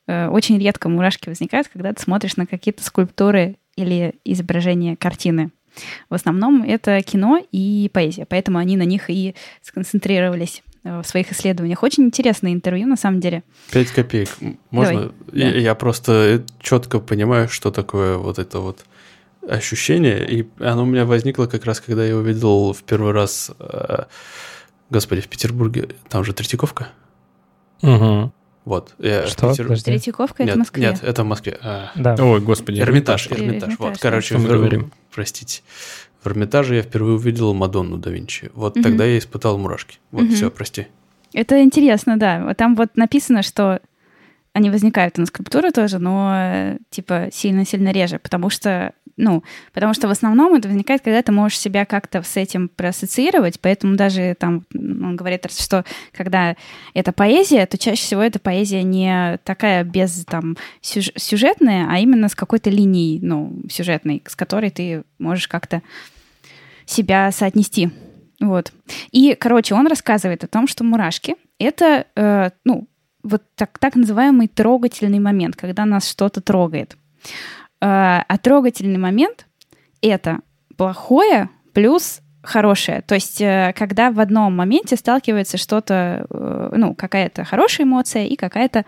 [0.06, 5.50] э, очень редко мурашки возникают, когда ты смотришь на какие-то скульптуры или изображения картины.
[6.10, 11.32] В основном это кино и поэзия, поэтому они на них и сконцентрировались э, в своих
[11.32, 11.82] исследованиях.
[11.82, 13.42] Очень интересное интервью, на самом деле.
[13.72, 14.28] 5 копеек.
[14.70, 14.92] Можно?
[14.92, 15.10] Давай.
[15.32, 15.58] Я, Да.
[15.58, 18.84] я просто четко понимаю, что такое вот это вот
[19.48, 20.28] ощущение.
[20.30, 24.04] И оно у меня возникло как раз, когда я увидел в первый раз, э,
[24.90, 26.88] господи, в Петербурге, там же Третьяковка.
[27.82, 28.32] Угу.
[28.64, 28.94] Вот.
[28.98, 29.50] Я Что?
[29.50, 29.84] Петер- Подожди.
[29.84, 30.82] Третьяковка это Нет, в Москве.
[30.82, 31.58] нет, это в Москве.
[31.62, 32.16] А, Да.
[32.18, 32.80] Ой, господи.
[32.80, 33.40] Эрмитаж, Эрмитаж.
[33.48, 33.78] Эрмитаж.
[33.78, 34.34] Вот, Эрмитаж, короче.
[34.34, 34.92] О чем мы говорим?
[35.14, 35.62] простите.
[36.22, 38.50] В Эрмитаже я впервые увидел Мадонну да Винчи.
[38.54, 38.82] Вот Мгм.
[38.82, 39.98] тогда я испытал мурашки.
[40.10, 40.34] Вот, Мгм.
[40.34, 40.88] все, прости.
[41.32, 42.42] Это интересно, да.
[42.44, 43.80] Вот Там вот написано, что
[44.52, 49.42] они возникают на скульптуры тоже, но э, типа сильно-сильно реже, потому что, ну,
[49.72, 53.96] потому что в основном это возникает, когда ты можешь себя как-то с этим проассоциировать, поэтому
[53.96, 56.56] даже там он говорит, что когда
[56.94, 62.28] это поэзия, то чаще всего эта поэзия не такая без там сюж- сюжетная, а именно
[62.28, 65.82] с какой-то линией, ну, сюжетной, с которой ты можешь как-то
[66.84, 67.90] себя соотнести.
[68.40, 68.72] Вот.
[69.12, 72.86] И, короче, он рассказывает о том, что мурашки— это, э, ну,
[73.22, 76.96] вот так, так называемый трогательный момент, когда нас что-то трогает.
[77.80, 79.46] Э, а трогательный момент—
[80.02, 80.40] это
[80.76, 83.02] плохое плюс хорошее.
[83.02, 88.36] То есть, э, когда в одном моменте сталкивается что-то, э, ну, какая-то хорошая эмоция и
[88.36, 88.84] какая-то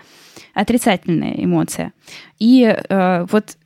[0.55, 1.93] отрицательная эмоция.
[2.39, 3.57] И вот,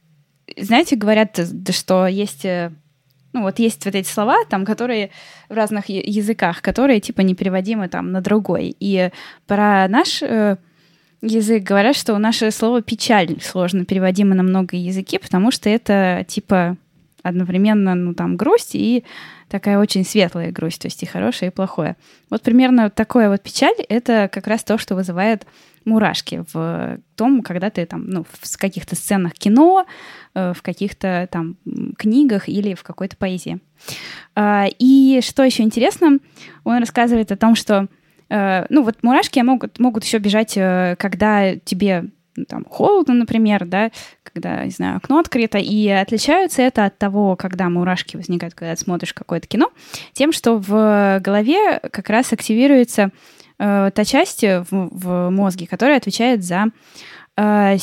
[0.58, 1.38] знаете, говорят,
[1.70, 2.44] что есть...
[2.44, 5.10] ну, вот есть вот эти слова, там, которые
[5.48, 8.76] в разных языках, которые, типа, непереводимы там на другой.
[8.78, 9.10] И
[9.46, 10.22] про наш
[11.22, 16.76] язык говорят, что наше слово «печаль» сложно переводимо на многие языки, потому что это, типа,
[17.22, 19.04] одновременно, ну, там, грусть и
[19.48, 21.96] такая очень светлая грусть, то есть и хорошее, и плохое.
[22.30, 25.46] Вот примерно такое вот печаль— это как раз то, что вызывает
[25.84, 29.84] мурашки в том, когда ты там, ну, в каких-то сценах кино,
[30.34, 31.56] э, в каких-то там
[31.98, 33.58] книгах или в какой-то поэзии.
[34.34, 36.18] А, И что еще интересно,
[36.64, 37.88] он рассказывает о том, что
[38.32, 42.06] э, ну вот мурашки могут, могут еще бежать, э, когда тебе
[42.36, 43.90] ну, там холодно, например, да,
[44.22, 48.80] когда, не знаю, окно открыто, и отличаются это от того, когда мурашки возникают, когда ты
[48.80, 49.70] смотришь какое-то кино,
[50.12, 53.10] тем, что в голове как раз активируется
[53.58, 56.66] э, та часть в, в мозге, которая отвечает за
[57.36, 57.76] э,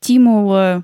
[0.00, 0.82] стимул э,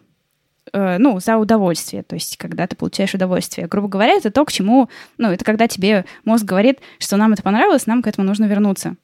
[0.98, 3.66] ну, за удовольствие, то есть когда ты получаешь удовольствие.
[3.66, 7.42] Грубо говоря, это то, к чему, ну, это когда тебе мозг говорит, что нам это
[7.42, 8.96] понравилось, нам к этому нужно вернуться.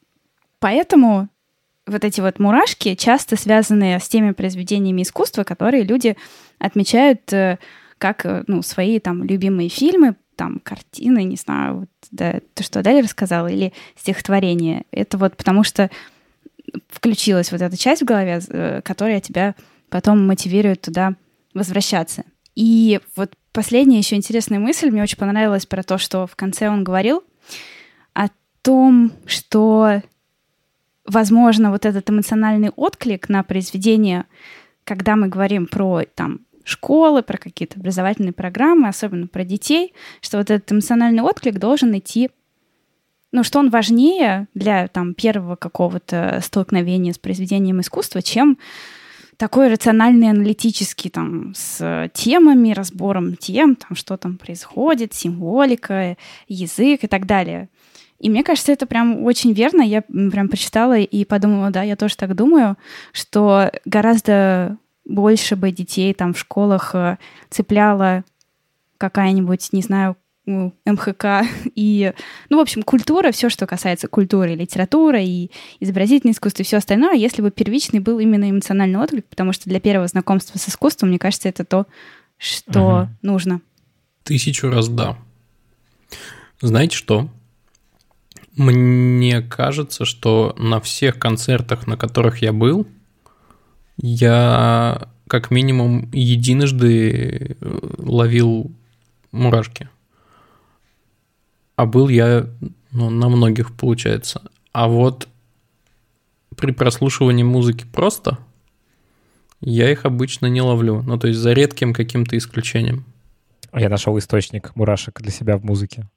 [0.59, 1.29] Поэтому
[1.87, 6.17] вот эти вот мурашки часто связаны с теми произведениями искусства, которые люди
[6.59, 7.59] отмечают э,
[7.99, 12.81] как э, ну, свои там любимые фильмы, там картины, не знаю, вот, да, то, что
[12.81, 14.85] Адель рассказала, или стихотворение.
[14.91, 15.91] Это вот потому что
[16.89, 19.55] включилась вот эта часть в голове, э, которая тебя
[19.91, 21.15] потом мотивирует туда
[21.55, 22.25] возвращаться.
[22.55, 26.85] И вот последняя еще интересная мысль мне очень понравилась про то, что в конце он
[26.85, 27.25] говорил
[28.13, 28.29] о
[28.63, 30.03] том, что
[31.07, 34.25] возможно, вот этот эмоциональный отклик на произведение,
[34.85, 40.51] когда мы говорим про там школы, про какие-то образовательные программы, особенно про детей, что вот
[40.51, 42.31] этот эмоциональный отклик должен идти,
[43.33, 48.59] ну, что он важнее для там первого какого-то столкновения с произведением искусства, чем
[49.37, 56.17] такой рациональный, аналитический, там, с темами, разбором тем, там, что там происходит, символика,
[56.49, 57.69] язык и так далее.
[58.21, 59.83] И мне кажется, это прям очень верно.
[59.83, 62.77] Я прям прочитала и подумала, да, я тоже так думаю,
[63.13, 67.19] что гораздо больше бы детей там в школах э,
[67.51, 68.25] цепляла
[68.97, 70.17] какая-нибудь, не знаю,
[70.47, 72.13] МХК и,
[72.51, 77.15] ну, в общем, культура, все, что касается культуры, литературы и изобразительное искусство и все остальное,
[77.15, 81.19] если бы первичный был именно эмоциональный отклик, потому что для первого знакомства с искусством, мне
[81.19, 81.87] кажется, это то,
[82.39, 83.09] что угу.
[83.23, 83.61] нужно.
[84.23, 85.19] Тысячу раз да.
[86.61, 87.29] Знаете что?
[88.57, 92.87] Мне кажется, что на всех концертах, на которых я был,
[93.97, 98.71] я как минимум единожды э, ловил
[99.33, 99.89] мурашки.
[101.77, 102.47] А был я
[102.93, 104.43] ну, на многих, получается.
[104.73, 105.29] А вот
[106.57, 108.39] при прослушивании музыки просто
[109.61, 111.03] я их обычно не ловлю.
[111.03, 113.05] Ну, то есть за редким каким-то исключением.
[113.73, 116.09] Я нашел источник мурашек для себя в музыке.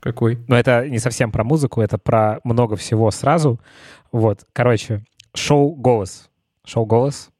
[0.00, 0.38] Какой?
[0.46, 3.60] Но это не совсем про музыку, это про много всего сразу.
[4.12, 6.30] Вот, короче, шоу «Голос».
[6.64, 7.30] Шоу «Голос»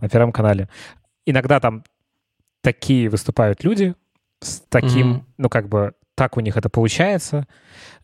[0.00, 0.68] на Первом канале.
[1.26, 1.82] Иногда там
[2.60, 3.94] такие выступают люди
[4.40, 5.22] с таким, mm-hmm.
[5.38, 7.46] ну, как бы, так у них это получается.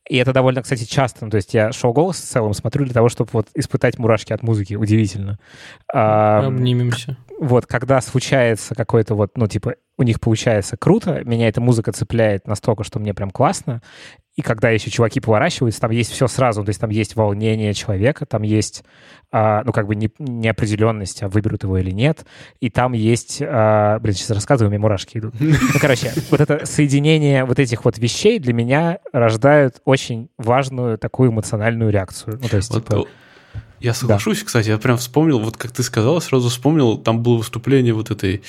[0.08, 1.26] И это довольно, кстати, часто.
[1.26, 4.32] Ну, то есть я шоу «Голос» в целом смотрю для того, чтобы вот испытать мурашки
[4.32, 4.72] от музыки.
[4.72, 5.38] Удивительно.
[5.88, 7.18] Обнимемся.
[7.38, 12.46] Вот, когда случается какой-то вот, ну, типа, у них получается круто, меня эта музыка цепляет
[12.46, 13.82] настолько, что мне прям классно,
[14.37, 18.26] и когда еще чуваки поворачиваются, там есть все сразу, то есть там есть волнение человека,
[18.26, 18.84] там есть,
[19.32, 22.26] а, ну, как бы не, неопределенность, а выберут его или нет,
[22.61, 25.34] и там есть, а, блин, сейчас рассказываю, у меня мурашки идут.
[25.41, 31.30] Ну, короче, вот это соединение вот этих вот вещей для меня рождают очень важную такую
[31.30, 32.39] эмоциональную реакцию.
[32.43, 33.07] Ну, то есть, вот, типа...
[33.80, 34.47] Я соглашусь, да.
[34.47, 38.43] кстати, я прям вспомнил, вот как ты сказала, сразу вспомнил, там было выступление вот этой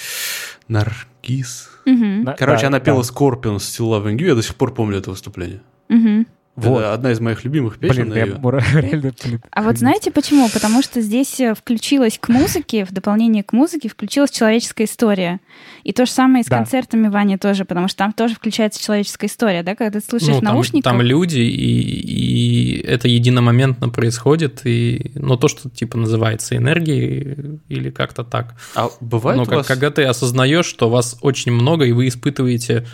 [0.68, 1.70] Наргиз.
[1.86, 2.36] Угу.
[2.38, 3.10] Короче, да, она пела да.
[3.10, 5.62] Scorpions Still Loving You, я до сих пор помню это выступление.
[5.90, 6.26] Угу.
[6.58, 6.80] Вот.
[6.80, 8.10] Это одна из моих любимых песен.
[8.10, 8.26] Блин, я
[8.82, 9.14] реально...
[9.52, 10.50] А вот знаете почему?
[10.50, 15.40] Потому что здесь э, включилась к музыке, в дополнение к музыке включилась человеческая история.
[15.84, 16.58] И то же самое и с да.
[16.58, 20.42] концертами Вани тоже, потому что там тоже включается человеческая история, да, когда ты слушаешь ну,
[20.42, 20.92] там, наушниках.
[20.92, 27.92] Там люди, и, и это единомоментно происходит, и, ну, то, что типа называется энергией или
[27.92, 28.56] как-то так.
[28.74, 29.68] А бывает Но как, вас...
[29.68, 32.88] когда ты осознаешь, что вас очень много, и вы испытываете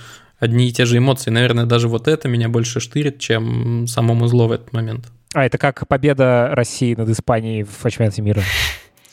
[0.43, 1.31] одни и те же эмоции.
[1.31, 5.09] Наверное, даже вот это меня больше штырит, чем самому зло в этот момент.
[5.33, 8.41] А, это как победа России над Испанией в чемпионате мира.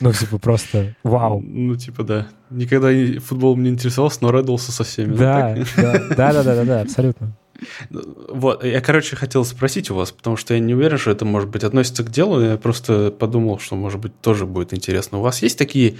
[0.00, 1.40] Ну, типа, просто вау.
[1.40, 2.26] Ну, типа, да.
[2.48, 2.88] Никогда
[3.20, 5.14] футболом не интересовался, но радовался со всеми.
[5.14, 7.36] Да, да, да, да, да, да, абсолютно.
[8.30, 11.50] Вот, я, короче, хотел спросить у вас, потому что я не уверен, что это, может
[11.50, 12.40] быть, относится к делу.
[12.40, 15.18] Я просто подумал, что, может быть, тоже будет интересно.
[15.18, 15.96] У вас есть такие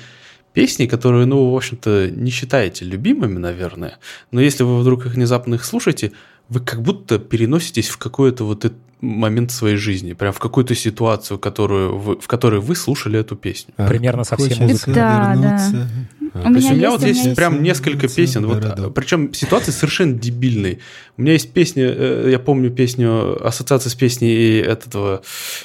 [0.53, 3.99] песни, которые, ну, в общем-то, не считаете любимыми, наверное,
[4.31, 6.13] но если вы вдруг их внезапно их слушаете,
[6.49, 8.65] вы как будто переноситесь в какой-то вот
[9.01, 13.73] момент своей жизни, прям в какую-то ситуацию, которую вы, в которой вы слушали эту песню.
[13.77, 14.95] А, Примерно со всей музыкой.
[14.95, 15.89] Да, да.
[16.35, 16.41] А.
[16.49, 20.15] У То есть у меня вот есть, есть прям несколько песен, вот, причем ситуации совершенно
[20.15, 20.79] дебильные.
[21.17, 25.23] У меня есть песня, э, я помню песню, ассоциация с песней этого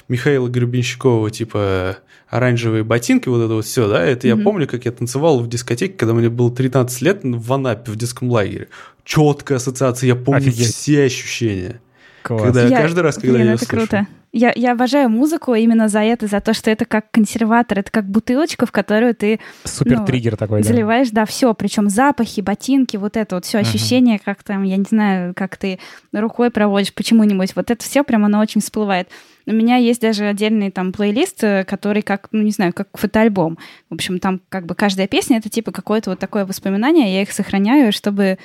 [0.08, 1.98] Михаила Гребенщикова, типа
[2.30, 4.38] оранжевые ботинки, вот это вот все, да, это mm-hmm.
[4.38, 7.96] я помню, как я танцевал в дискотеке, когда мне было 13 лет в Анапе в
[7.96, 8.68] детском лагере.
[9.04, 10.74] Четкая ассоциация, я помню Офигеть.
[10.74, 11.82] все ощущения.
[12.24, 12.42] Класс.
[12.42, 13.88] Когда я, каждый раз, когда блин, я ее это слышу.
[13.88, 14.08] круто.
[14.34, 18.06] Я, я обожаю музыку именно за это, за то, что это как консерватор, это как
[18.10, 20.68] бутылочка, в которую ты супер ну, триггер такой, да.
[20.68, 24.26] заливаешь, да, все, причем запахи, ботинки, вот это вот все ощущение, uh-huh.
[24.26, 25.80] как там, я не знаю, как ты
[26.12, 29.08] рукой проводишь почему-нибудь, вот это все прям оно очень всплывает.
[29.48, 33.58] У меня есть даже отдельный там плейлист, э, который как, ну не знаю, как фотоальбом.
[33.90, 37.32] В общем, там как бы каждая песня— это типа какое-то вот такое воспоминание, я их
[37.32, 38.40] сохраняю, чтобы,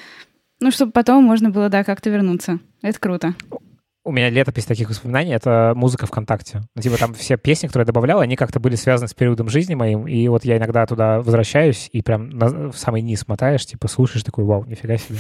[0.60, 2.58] ну, чтобы потом можно было, да, как-то вернуться.
[2.82, 3.34] Это круто
[4.02, 6.62] у меня летопись таких воспоминаний— это музыка ВКонтакте.
[6.74, 9.74] Ну, типа там все песни, которые я добавлял, они как-то были связаны с периодом жизни
[9.74, 13.88] моим, и вот я иногда туда возвращаюсь и прям на, в самый низ мотаешь, типа
[13.88, 15.18] слушаешь такой, вау, нифига себе.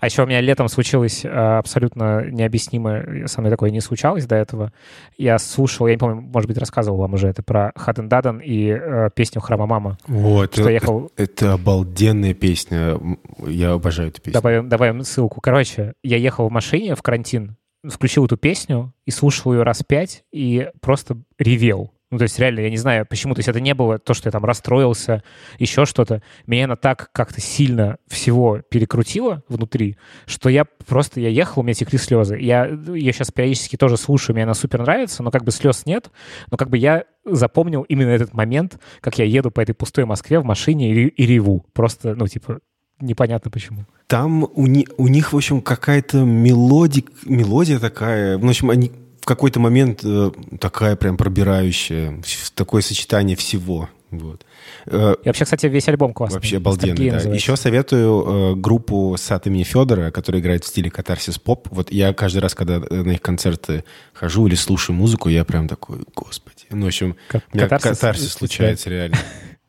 [0.00, 4.36] А еще у меня летом случилось э, абсолютно необъяснимое, со мной такое не случалось до
[4.36, 4.72] этого.
[5.16, 8.68] Я слушал, я не помню, может быть, рассказывал вам уже это про Хаден Дадан и
[8.68, 9.98] э, песню «Храма мама».
[10.06, 11.10] Вот, что это, ехал...
[11.16, 12.98] это обалденная песня.
[13.46, 14.34] Я обожаю эту песню.
[14.34, 15.40] Добавим, добавим ссылку.
[15.40, 20.24] Короче, я ехал в машине в карантин, включил эту песню и слушал ее раз пять
[20.32, 21.92] и просто ревел.
[22.10, 23.34] Ну, то есть реально, я не знаю, почему.
[23.34, 25.22] То есть это не было то, что я там расстроился,
[25.58, 26.22] еще что-то.
[26.46, 31.74] Меня она так как-то сильно всего перекрутила внутри, что я просто, я ехал, у меня
[31.74, 32.38] текли слезы.
[32.38, 36.10] Я, я сейчас периодически тоже слушаю, мне она супер нравится, но как бы слез нет.
[36.50, 40.40] Но как бы я запомнил именно этот момент, как я еду по этой пустой Москве
[40.40, 41.66] в машине и, и реву.
[41.74, 42.60] Просто, ну, типа,
[43.00, 43.84] непонятно почему.
[44.06, 48.90] Там у, ни, у них, в общем, какая-то мелодик, мелодия такая, в общем, они
[49.20, 52.22] в какой-то момент э, такая прям пробирающая,
[52.54, 53.90] такое сочетание всего.
[54.10, 54.46] Вот.
[54.86, 56.36] Э, И вообще, кстати, весь альбом классный.
[56.36, 57.18] Вообще обалденный, да.
[57.18, 61.68] Еще советую э, группу Сад имени Федора, которая играет в стиле катарсис поп.
[61.70, 63.84] Вот я каждый раз, когда на их концерты
[64.14, 66.64] хожу или слушаю музыку, я прям такой, господи.
[66.70, 69.18] Ну, в общем, К- у меня катарсис, катарсис случается реально.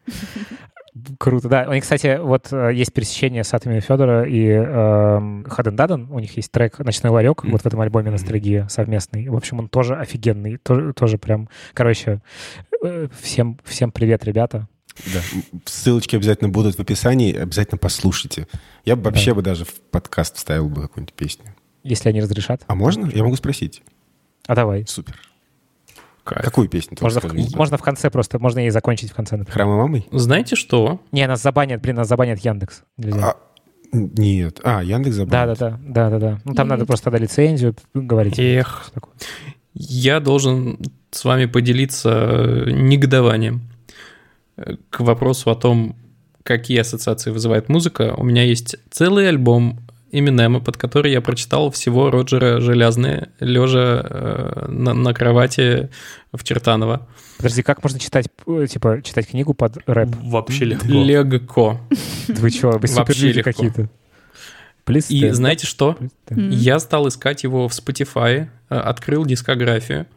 [1.17, 1.65] Круто, да.
[1.67, 6.07] У них, кстати, вот э, есть пересечение с Атомами Федора и э, Хаден Дадан.
[6.11, 7.51] У них есть трек «Ночной ларек» mm-hmm.
[7.51, 9.29] вот в этом альбоме «Ностальгия» совместный.
[9.29, 10.57] В общем, он тоже офигенный.
[10.57, 11.49] Тоже, тоже прям...
[11.73, 12.21] Короче,
[12.83, 14.67] э, всем, всем привет, ребята.
[15.13, 15.21] Да.
[15.65, 17.35] Ссылочки обязательно будут в описании.
[17.35, 18.47] Обязательно послушайте.
[18.85, 19.35] Я бы вообще да.
[19.35, 21.45] бы даже в подкаст вставил бы какую-нибудь песню.
[21.83, 22.63] Если они разрешат.
[22.67, 23.09] А можно?
[23.13, 23.81] Я могу спросить.
[24.47, 24.85] А давай.
[24.87, 25.15] Супер.
[26.23, 26.43] Кайф.
[26.43, 26.97] Какую песню?
[27.01, 29.37] Можно в, можно в конце просто, можно ей закончить в конце.
[29.37, 29.53] Например.
[29.53, 30.07] Храма мамой?
[30.11, 30.99] Знаете что?
[31.11, 32.83] Не, нас забанят, блин, нас забанят Яндекс.
[32.97, 33.31] Нельзя.
[33.31, 33.37] А,
[33.91, 34.59] нет.
[34.63, 35.31] А, Яндекс забанит.
[35.31, 36.39] Да, да, да, да, да, да.
[36.43, 36.77] Ну там нет.
[36.77, 38.39] надо просто тогда лицензию говорить.
[38.39, 38.91] Эх.
[39.73, 40.79] Я должен
[41.11, 43.61] с вами поделиться э, негодованием
[44.57, 45.95] э, к вопросу о том,
[46.43, 48.13] какие ассоциации вызывает музыка.
[48.17, 49.79] У меня есть целый альбом
[50.11, 55.89] Эминема, под который я прочитал всего Роджера Железные, лежа э, на, на кровати
[56.31, 57.07] в Чертаново.
[57.37, 60.09] Подожди, как можно читать, э, типа, читать книгу под рэп?
[60.21, 60.87] Вообще легко.
[60.87, 61.81] Легко.
[62.27, 63.89] Вы что, вы суперлюди какие-то?
[65.09, 65.97] И знаете что?
[66.29, 70.07] Я стал искать его в Spotify, э, открыл дискографию,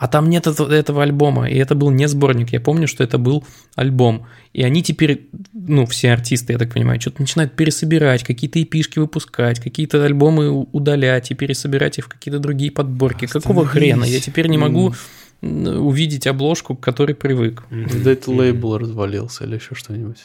[0.00, 2.54] а там нет этого, этого альбома, и это был не сборник.
[2.54, 3.44] Я помню, что это был
[3.74, 4.26] альбом.
[4.54, 9.60] И они теперь, ну, все артисты, я так понимаю, что-то начинают пересобирать, какие-то эпишки выпускать,
[9.60, 13.26] какие-то альбомы удалять и пересобирать их в какие-то другие подборки.
[13.26, 14.04] Какого хрена?
[14.04, 14.94] Я теперь не могу
[15.42, 17.64] увидеть обложку, к которой привык.
[17.70, 20.20] Да это лейбл развалился или еще что-нибудь.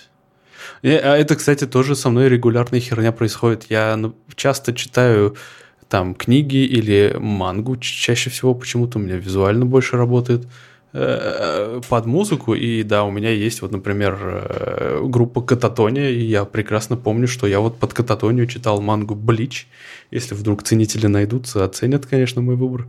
[0.84, 3.66] А это, кстати, тоже со мной регулярная херня происходит.
[3.70, 5.36] Я ну, часто читаю
[5.90, 10.48] там книги или мангу чаще всего почему-то у меня визуально больше работает
[10.94, 16.46] э, под музыку, и да, у меня есть вот, например, э, группа Кататония, и я
[16.46, 19.68] прекрасно помню, что я вот под Кататонию читал мангу Блич,
[20.12, 22.88] если вдруг ценители найдутся, оценят, конечно, мой выбор.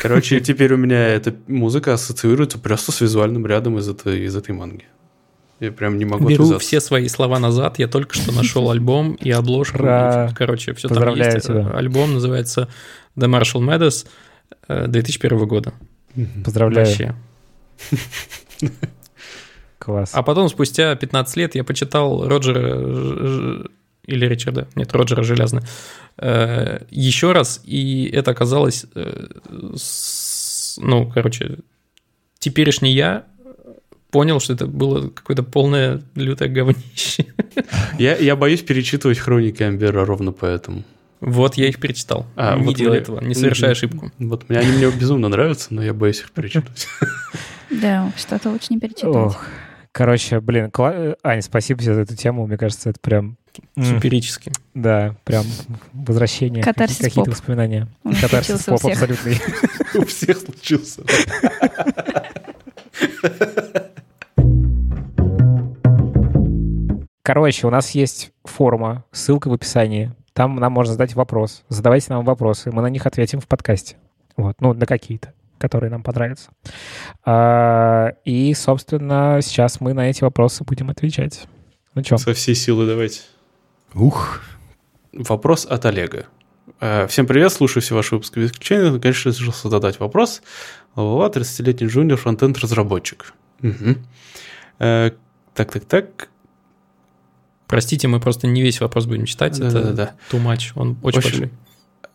[0.00, 4.54] Короче, теперь у меня эта музыка ассоциируется просто с визуальным рядом из этой, из этой
[4.54, 4.84] манги.
[5.60, 6.66] Я прям не могу Беру отвязаться.
[6.66, 7.78] все свои слова назад.
[7.78, 9.78] Я только что нашел альбом и обложку.
[9.78, 11.46] Короче, все там есть.
[11.46, 11.70] Тебя.
[11.70, 12.68] Альбом называется
[13.16, 14.06] The Marshall Mathers
[14.68, 15.74] 2001 года.
[16.44, 16.86] Поздравляю.
[16.86, 17.14] Вообще.
[19.78, 20.10] Класс.
[20.14, 23.66] А потом, спустя 15 лет, я почитал Роджера
[24.04, 25.62] или Ричарда, нет, Роджера Железно,
[26.18, 29.28] э, еще раз, и это оказалось, э,
[30.78, 31.58] ну, короче,
[32.38, 33.24] теперешний я
[34.10, 37.26] понял, что это было какое-то полное лютое говнище.
[37.98, 40.84] Я, я боюсь перечитывать хроники Амбера ровно поэтому.
[41.20, 42.26] Вот я их перечитал.
[42.34, 43.00] А, не вот делай мне...
[43.00, 44.10] этого, не совершай ошибку.
[44.18, 46.88] Вот мне они мне безумно нравятся, но я боюсь их перечитывать.
[47.70, 49.36] Да, что-то лучше не перечитывать.
[49.92, 51.16] Короче, блин, Кла...
[51.22, 52.46] Аня, спасибо тебе за эту тему.
[52.46, 53.36] Мне кажется, это прям...
[53.76, 54.52] Суперически.
[54.74, 55.44] Да, прям
[55.92, 56.62] возвращение.
[56.62, 57.88] Какие-то воспоминания.
[58.20, 59.40] Катарсис поп абсолютный.
[59.94, 61.02] У всех случился.
[67.22, 70.12] Короче, у нас есть форма, ссылка в описании.
[70.32, 71.64] Там нам можно задать вопрос.
[71.68, 73.96] Задавайте нам вопросы, мы на них ответим в подкасте.
[74.36, 76.50] Вот, ну, на какие-то, которые нам понравятся.
[77.24, 81.46] А, и, собственно, сейчас мы на эти вопросы будем отвечать.
[81.94, 82.16] Ну что?
[82.16, 83.20] Со всей силы давайте.
[83.94, 84.40] Ух.
[85.12, 86.26] Вопрос от Олега.
[86.80, 88.98] Э, всем привет, слушаю все ваши выпуски без исключения.
[88.98, 90.40] Конечно, решил задать вопрос.
[90.96, 93.34] Лава, 30-летний джуниор, фронтенд разработчик.
[93.62, 93.96] Угу.
[94.78, 95.14] Так,
[95.54, 96.28] так, так.
[97.70, 99.56] Простите, мы просто не весь вопрос будем читать.
[99.56, 100.14] Да, это да, да.
[100.32, 101.50] too much, он очень общем, большой.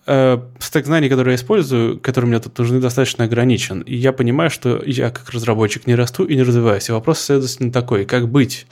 [0.06, 3.80] Э, стек знаний, который я использую, которые мне тут нужны, достаточно ограничен.
[3.80, 6.89] И я понимаю, что я как разработчик не расту и не развиваюсь.
[6.89, 8.68] И вопрос, следовательно, такой, как быть?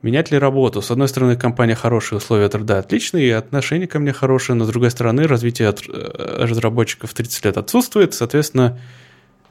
[0.00, 0.80] Менять ли работу?
[0.80, 4.68] С одной стороны, компания хорошие условия труда отличные, и отношения ко мне хорошие, но с
[4.68, 8.80] другой стороны, развитие от э, разработчиков 30 лет отсутствует, соответственно,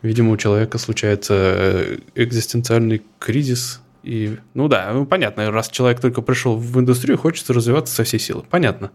[0.01, 6.21] видимо, у человека случается э, экзистенциальный кризис, и, ну да, ну, понятно, раз человек только
[6.21, 8.43] пришел в индустрию, хочется развиваться со всей силы.
[8.49, 8.91] Понятно.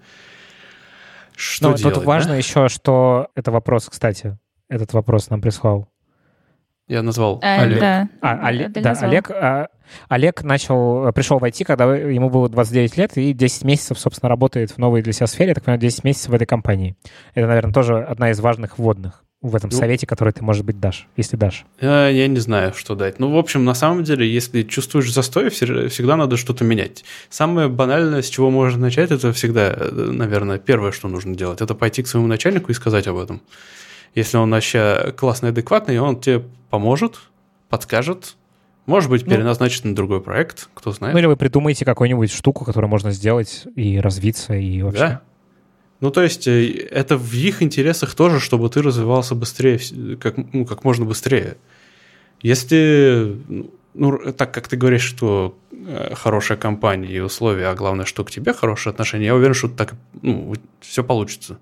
[1.37, 2.37] Что Но делать, тут важно да?
[2.37, 4.39] еще, что это вопрос, кстати,
[4.69, 5.89] этот вопрос нам прислал.
[6.87, 7.81] Я назвал а, Олег.
[7.81, 9.69] Да, а, Олег, да, Олег, а,
[10.09, 14.71] Олег начал, пришел в IT, когда ему было 29 лет, и 10 месяцев, собственно, работает
[14.71, 16.97] в новой для себя сфере, я так понимаю, 10 месяцев в этой компании.
[17.35, 20.81] Это, наверное, тоже одна из важных вводных в этом ну, совете, который ты, может быть,
[20.81, 21.67] дашь, если дашь?
[21.81, 23.19] Я, я не знаю, что дать.
[23.19, 27.05] Ну, в общем, на самом деле, если чувствуешь застой, всегда надо что-то менять.
[27.29, 32.03] Самое банальное, с чего можно начать, это всегда, наверное, первое, что нужно делать, это пойти
[32.03, 33.43] к своему начальнику и сказать об этом.
[34.15, 37.21] Если он вообще классный, адекватный, он тебе поможет,
[37.69, 38.37] подскажет,
[38.87, 39.33] может быть, ну.
[39.33, 41.15] переназначит ну, на другой проект, кто знает.
[41.15, 44.99] Ну или вы придумаете какую-нибудь штуку, которую можно сделать и развиться, и вообще...
[44.99, 45.23] Да,
[46.05, 49.81] ну, то есть, э, это в их интересах тоже, чтобы ты развивался быстрее,
[50.21, 51.57] как, ну, как можно быстрее.
[52.43, 53.39] Если,
[53.95, 58.31] ну, так как ты говоришь, что э, хорошая компания и условия, а главное, что к
[58.31, 61.59] тебе хорошие отношения, я уверен, что так, ну, все получится.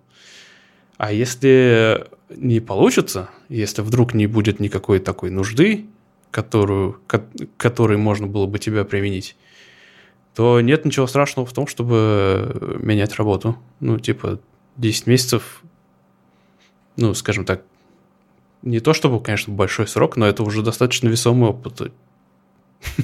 [0.96, 2.04] А если
[2.36, 5.86] не получится, если вдруг не будет никакой такой нужды,
[6.32, 7.00] которую,
[7.56, 9.36] которой можно было бы тебя применить,
[10.34, 13.56] то нет ничего страшного в том, чтобы менять работу.
[13.80, 14.40] Ну, типа,
[14.76, 15.62] 10 месяцев,
[16.96, 17.62] ну, скажем так,
[18.62, 21.92] не то чтобы, конечно, большой срок, но это уже достаточно весомый опыт.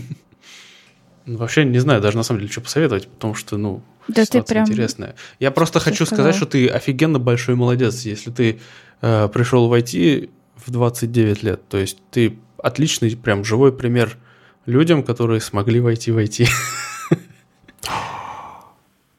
[1.27, 4.43] Ну, вообще не знаю даже на самом деле, что посоветовать, потому что, ну, да ты
[4.43, 5.15] прям интересная.
[5.39, 6.25] Я просто хочу сказал.
[6.25, 8.61] сказать, что ты офигенно большой молодец, если ты
[9.03, 11.69] э, пришел в IT в 29 лет.
[11.69, 14.17] То есть ты отличный, прям живой пример
[14.65, 16.49] людям, которые смогли войти в IT.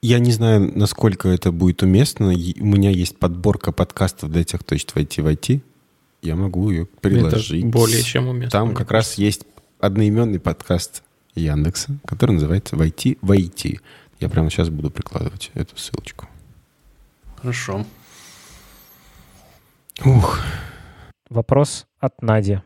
[0.02, 2.28] Я не знаю, насколько это будет уместно.
[2.28, 5.62] У меня есть подборка подкастов для тех, кто хочет войти в IT.
[6.22, 7.64] Я могу ее приложить.
[7.64, 8.52] Это более чем уместно.
[8.52, 9.46] Там как раз есть
[9.80, 11.04] одноименный подкаст
[11.36, 13.80] Яндекса, который называется «Войти в IT».
[14.20, 16.28] Я прямо сейчас буду прикладывать эту ссылочку.
[17.38, 17.86] Хорошо.
[20.04, 20.40] Ух.
[21.30, 22.62] Вопрос от Нади.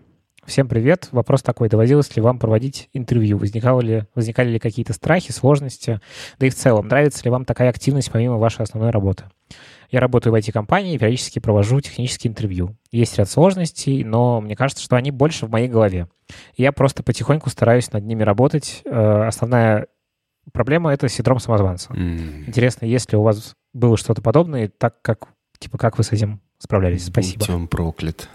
[0.45, 1.07] Всем привет.
[1.13, 1.69] Вопрос такой.
[1.69, 3.37] Доводилось ли вам проводить интервью?
[3.37, 6.01] Возникало ли, возникали ли какие-то страхи, сложности?
[6.37, 9.23] Да и в целом, нравится ли вам такая активность помимо вашей основной работы?
[9.89, 12.75] Я работаю в IT-компании и периодически провожу технические интервью.
[12.91, 16.09] Есть ряд сложностей, но мне кажется, что они больше в моей голове.
[16.57, 18.81] Я просто потихоньку стараюсь над ними работать.
[18.85, 19.87] Э, основная
[20.51, 21.93] проблема— это синдром самозванца.
[21.93, 22.47] Mm.
[22.47, 27.05] Интересно, если у вас было что-то подобное, так как, типа, как вы с этим справлялись?
[27.05, 27.39] Спасибо.
[27.39, 28.27] Будь он проклят.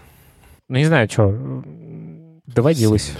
[0.69, 1.63] Ну, не знаю, что,
[2.53, 3.11] доводилось.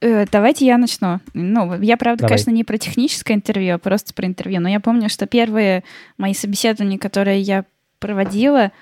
[0.00, 1.20] Э, давайте я начну.
[1.32, 2.36] Ну, я, правда, Давай.
[2.36, 4.60] конечно, не про техническое интервью, а просто про интервью.
[4.60, 5.84] Но я помню, что первые
[6.18, 7.64] мои собеседования, которые я
[7.98, 8.72] проводила,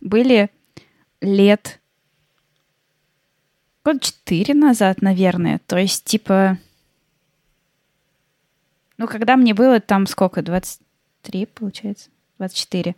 [0.00, 0.50] были
[1.20, 1.80] лет
[3.84, 5.60] год четыре назад, наверное.
[5.66, 6.58] То есть, типа...
[8.98, 10.42] Ну, когда мне было там сколько?
[10.42, 12.10] 23, получается?
[12.40, 12.94] 24.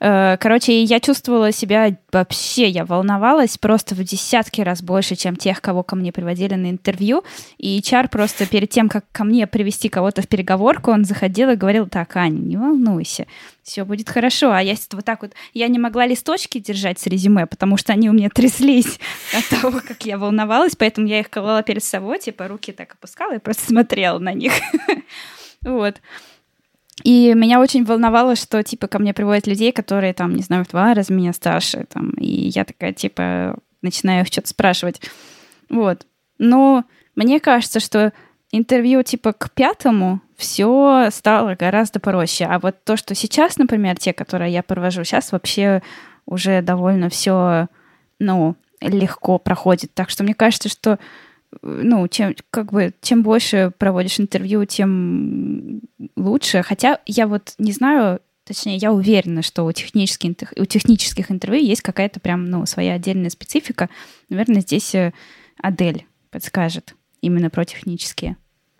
[0.00, 5.60] Э, короче, я чувствовала себя вообще, я волновалась просто в десятки раз больше, чем тех,
[5.60, 7.24] кого ко мне приводили на интервью.
[7.58, 11.56] И HR просто перед тем, как ко мне привести кого-то в переговорку, он заходил и
[11.56, 13.26] говорил, так, Аня, не волнуйся,
[13.62, 14.52] все будет хорошо.
[14.52, 18.08] А я вот так вот, я не могла листочки держать с резюме, потому что они
[18.08, 19.00] у меня тряслись
[19.36, 23.34] от того, как я волновалась, поэтому я их клала перед собой, типа руки так опускала
[23.34, 24.52] и просто смотрела на них.
[25.64, 25.96] Вот.
[27.02, 30.68] И меня очень волновало, что, типа, ко мне приводят людей, которые, там, не знаю, в
[30.68, 35.00] два раза меня старше, там, и я такая, типа, начинаю их что-то спрашивать.
[35.68, 36.06] Вот.
[36.38, 36.84] Но
[37.16, 38.12] мне кажется, что
[38.52, 42.44] интервью, типа, к пятому все стало гораздо проще.
[42.44, 45.82] А вот то, что сейчас, например, те, которые я провожу, сейчас вообще
[46.26, 47.68] уже довольно все,
[48.18, 49.92] ну, легко проходит.
[49.94, 50.98] Так что мне кажется, что
[51.62, 55.80] ну, чем, как бы, чем больше проводишь интервью, тем
[56.16, 56.62] лучше.
[56.62, 61.82] Хотя я вот не знаю, точнее, я уверена, что у технических, у технических интервью есть
[61.82, 63.88] какая-то прям, ну, своя отдельная специфика.
[64.28, 65.12] Наверное, здесь э,
[65.58, 68.36] Адель подскажет именно про технические.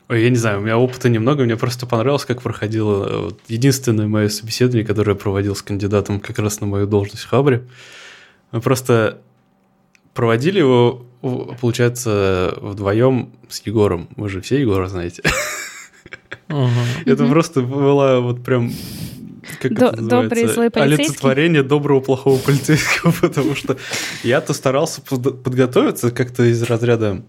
[0.08, 4.06] Ой, я не знаю, у меня опыта немного, мне просто понравилось, как проходило э, единственное
[4.06, 7.64] мое собеседование, которое я проводил с кандидатом как раз на мою должность в Хабре.
[8.50, 9.22] Просто
[10.14, 11.04] проводили его,
[11.60, 14.08] получается, вдвоем с Егором.
[14.16, 15.22] Вы же все Егора знаете.
[16.48, 18.72] Это просто было вот прям
[19.60, 21.04] как До, это добрый злой полицейский.
[21.04, 23.76] Олицетворение доброго плохого полицейского, потому что
[24.22, 27.22] я-то старался подготовиться как-то из разряда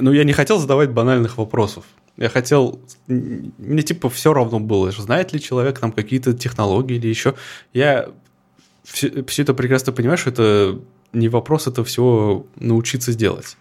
[0.00, 1.84] ну, я не хотел задавать банальных вопросов.
[2.16, 2.80] Я хотел...
[3.06, 7.34] Мне типа все равно было, знает ли человек там какие-то технологии или еще.
[7.72, 8.08] Я
[8.84, 10.80] все, все это прекрасно понимаю, что это
[11.12, 13.56] не вопрос, это всего научиться сделать.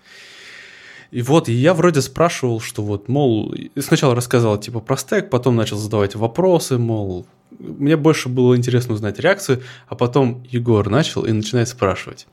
[1.12, 5.56] И вот, и я вроде спрашивал, что вот, мол, сначала рассказал типа про стек, потом
[5.56, 7.26] начал задавать вопросы, мол,
[7.58, 12.28] мне больше было интересно узнать реакцию, а потом Егор начал и начинает спрашивать.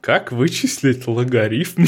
[0.00, 1.82] Как вычислить логарифм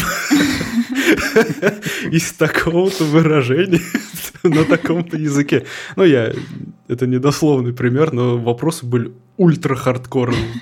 [2.11, 3.81] из такого-то выражения
[4.43, 5.65] на таком-то языке?
[5.97, 6.33] Ну, я...
[6.89, 10.53] Это недословный пример, но вопросы были ультра-хардкорные.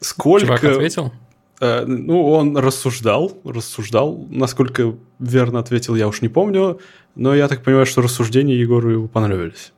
[0.00, 0.46] Сколько...
[0.46, 1.12] Чувак ответил?
[1.60, 4.26] Э, ну, он рассуждал, рассуждал.
[4.30, 6.80] Насколько верно ответил, я уж не помню.
[7.14, 9.72] Но я так понимаю, что рассуждения Егору его понравились.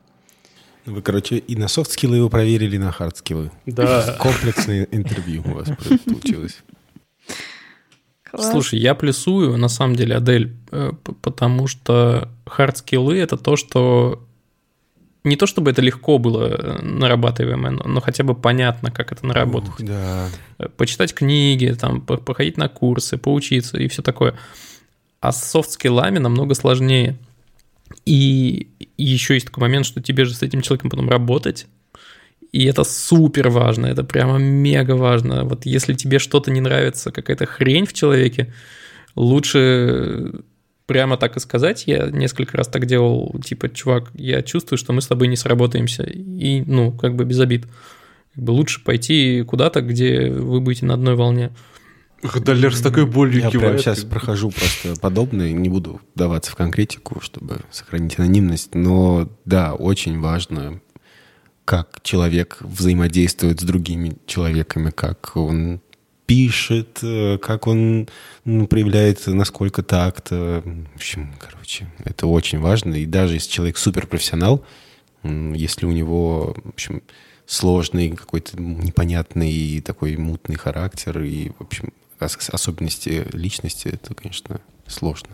[0.87, 3.51] Вы, короче, и на софт-скиллы его проверили, и на хард-скиллы.
[3.67, 4.17] Да.
[4.21, 5.69] Комплексное интервью у вас
[6.05, 6.63] получилось.
[8.31, 8.51] Класс.
[8.51, 10.93] Слушай, я плюсую, на самом деле, Адель, э,
[11.23, 14.27] потому что хард-скиллы— это то, что...
[15.25, 19.71] Не то, чтобы это легко было э, нарабатываемое, но хотя бы понятно, как это наработать.
[19.71, 20.29] Ух, да.
[20.59, 24.35] Э, почитать книги, там, походить на курсы, поучиться и все такое.
[25.21, 27.17] А с софт-скиллами намного сложнее.
[28.05, 31.67] И еще есть такой момент, что тебе же с этим человеком потом работать.
[32.53, 35.45] И это супер важно, это прямо мега важно.
[35.45, 38.53] Вот если тебе что-то не нравится, какая-то хрень в человеке,
[39.15, 40.33] лучше
[40.89, 41.85] прямо так и сказать.
[41.87, 46.03] Я несколько раз так делал, типа, чувак, я чувствую, что мы с тобой не сработаемся.
[46.03, 47.67] И, ну, как бы без обид.
[48.35, 51.51] Как бы лучше пойти куда-то, где вы будете на одной волне.
[52.23, 53.61] Далер с такой болью Я кивает.
[53.61, 59.75] прямо сейчас прохожу просто подобное, не буду вдаваться в конкретику, чтобы сохранить анонимность, но да,
[59.75, 60.81] очень важно,
[61.65, 65.81] как человек взаимодействует с другими человеками, как он
[66.29, 68.07] пишет, э, как он
[68.45, 72.95] ну, проявляет насколько так В общем, короче, это очень важно.
[72.95, 74.63] И даже если человек суперпрофессионал,
[75.25, 77.03] если у него, в общем,
[77.47, 85.31] сложный, какой-то непонятный такой мутный характер, и, в общем, особенности личности, это, конечно, сложно.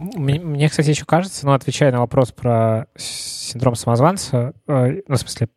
[0.00, 5.18] Мне, мне, кстати, еще кажется, ну, отвечая на вопрос про синдром самозванца, э, ну, в
[5.18, 5.50] смысле,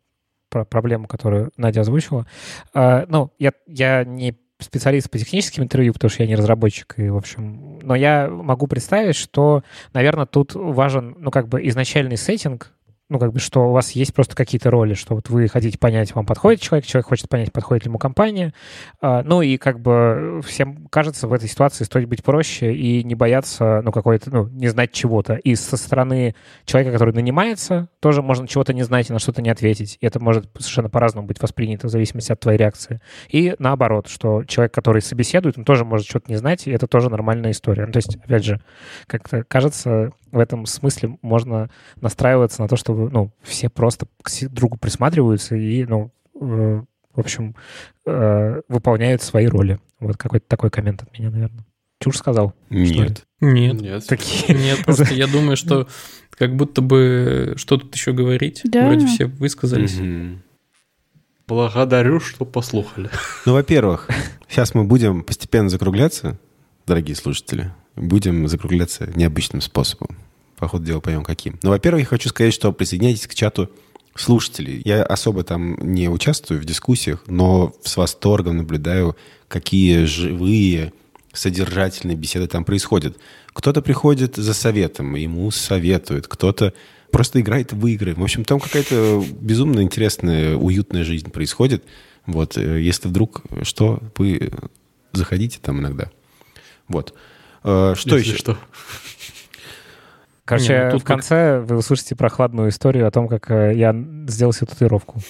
[0.48, 2.24] про проблему, которую Надя озвучила,
[2.72, 7.08] э, ну, я, я не специалист по техническим интервью, потому что я не разработчик, и,
[7.08, 9.62] в общем, но я могу представить, что,
[9.92, 12.73] наверное, тут важен, ну, как бы изначальный сеттинг,
[13.10, 16.14] ну, как бы, что у вас есть просто какие-то роли, что вот вы хотите понять,
[16.14, 18.54] вам подходит человек, человек хочет понять, подходит ли ему компания.
[19.02, 23.14] А, ну, и как бы всем кажется, в этой ситуации стоит быть проще и не
[23.14, 25.34] бояться, ну, какой-то, ну, не знать чего-то.
[25.34, 26.34] И со стороны
[26.64, 29.98] человека, который нанимается, тоже можно чего-то не знать и на что-то не ответить.
[30.00, 33.02] И это может совершенно по-разному быть воспринято в зависимости от твоей реакции.
[33.28, 37.10] И наоборот, что человек, который собеседует, он тоже может что-то не знать, и это тоже
[37.10, 37.84] нормальная история.
[37.84, 38.60] Ну, то есть, опять же,
[39.06, 41.70] как-то кажется, в этом смысле можно
[42.00, 46.10] настраиваться на то, чтобы ну, все просто к другу присматриваются и, ну,
[46.40, 46.82] э,
[47.14, 47.54] в общем,
[48.04, 49.78] э, выполняют свои роли.
[50.00, 51.64] Вот какой-то такой коммент от меня, наверное.
[52.00, 52.52] Чушь сказал?
[52.68, 53.24] Нет.
[53.40, 53.80] Нет.
[53.80, 54.06] Нет.
[54.08, 54.58] Такие...
[54.58, 55.86] Нет, просто я думаю, что
[56.30, 58.62] как будто бы что тут еще говорить.
[58.64, 58.88] Да.
[58.88, 59.98] Вроде все высказались.
[61.46, 63.08] Благодарю, что послухали.
[63.46, 64.08] Ну, во-первых,
[64.48, 66.40] сейчас мы будем постепенно закругляться,
[66.86, 70.16] дорогие слушатели будем закругляться необычным способом.
[70.56, 71.58] По ходу дела поймем каким.
[71.62, 73.70] Но, во-первых, я хочу сказать, что присоединяйтесь к чату
[74.14, 74.80] слушателей.
[74.84, 79.16] Я особо там не участвую в дискуссиях, но с восторгом наблюдаю,
[79.48, 80.92] какие живые,
[81.32, 83.18] содержательные беседы там происходят.
[83.52, 86.72] Кто-то приходит за советом, ему советуют, кто-то
[87.10, 88.14] просто играет в игры.
[88.14, 91.84] В общем, там какая-то безумно интересная, уютная жизнь происходит.
[92.26, 94.52] Вот, э, если вдруг что, вы
[95.12, 96.10] заходите там иногда.
[96.88, 97.14] Вот.
[97.62, 98.38] Э, что Если еще?
[98.38, 98.58] Что.
[100.44, 101.70] Короче, Не, ну, тут в конце как...
[101.70, 103.96] вы услышите прохладную историю о том, как э, я
[104.28, 105.20] сделал себе татуировку.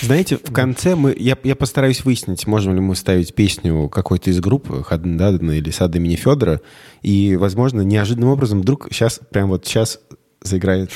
[0.00, 4.40] Знаете, в конце мы, я, я постараюсь выяснить, можем ли мы ставить песню какой-то из
[4.40, 6.62] групп Хаддена или Сада имени Федора,
[7.02, 10.00] и, возможно, неожиданным образом вдруг сейчас, прям вот сейчас
[10.40, 10.90] заиграет.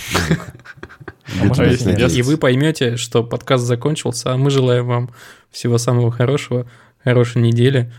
[1.40, 5.10] А и вы поймете, что подкаст закончился, а мы желаем вам
[5.50, 6.66] всего самого хорошего,
[7.02, 7.92] хорошей недели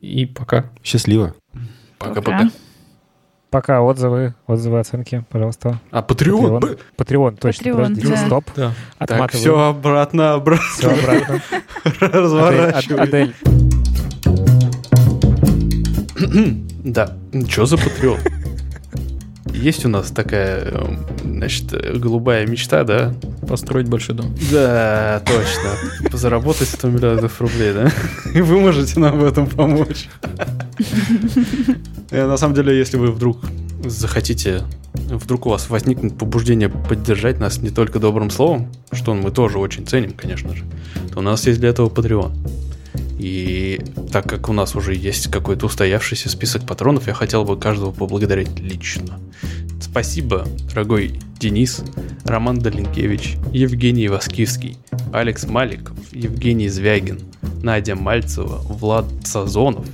[0.00, 0.70] и пока.
[0.82, 1.34] Счастливо.
[2.08, 2.50] Пока-пока.
[3.50, 5.78] Пока отзывы, отзывы, оценки, пожалуйста.
[5.92, 6.58] А Patreon?
[6.60, 8.16] Patreon, Patreon точно, Patreon, подожди, да.
[8.26, 8.44] стоп.
[8.56, 8.72] Да.
[9.06, 10.64] Так, все обратно, обратно.
[10.76, 11.40] Все обратно.
[12.00, 12.98] Разворачивай.
[12.98, 13.34] Ад- Адель,
[16.84, 17.12] Да,
[17.48, 18.18] что за Patreon?
[19.64, 23.14] Есть у нас такая, эм, значит, голубая мечта, да?
[23.48, 24.26] Построить большой дом.
[24.52, 26.18] Да, точно.
[26.18, 27.90] Заработать 100 миллиардов рублей, да?
[28.34, 30.08] И вы можете нам в этом помочь.
[32.10, 33.38] Э, На самом деле, если вы вдруг
[33.86, 34.62] захотите,
[34.92, 39.86] вдруг у вас возникнет побуждение поддержать нас не только добрым словом, что мы тоже очень
[39.86, 40.64] ценим, конечно же,
[41.12, 42.32] то у нас есть для этого Patreon.
[43.18, 43.80] И
[44.10, 48.58] так как у нас уже есть какой-то устоявшийся список патронов, я хотел бы каждого поблагодарить
[48.58, 49.18] лично.
[49.80, 51.82] Спасибо, дорогой Денис,
[52.24, 54.78] Роман Долинкевич, Евгений Васкивский,
[55.12, 57.20] Алекс Маликов, Евгений Звягин,
[57.62, 59.86] Надя Мальцева, Влад Сазонов,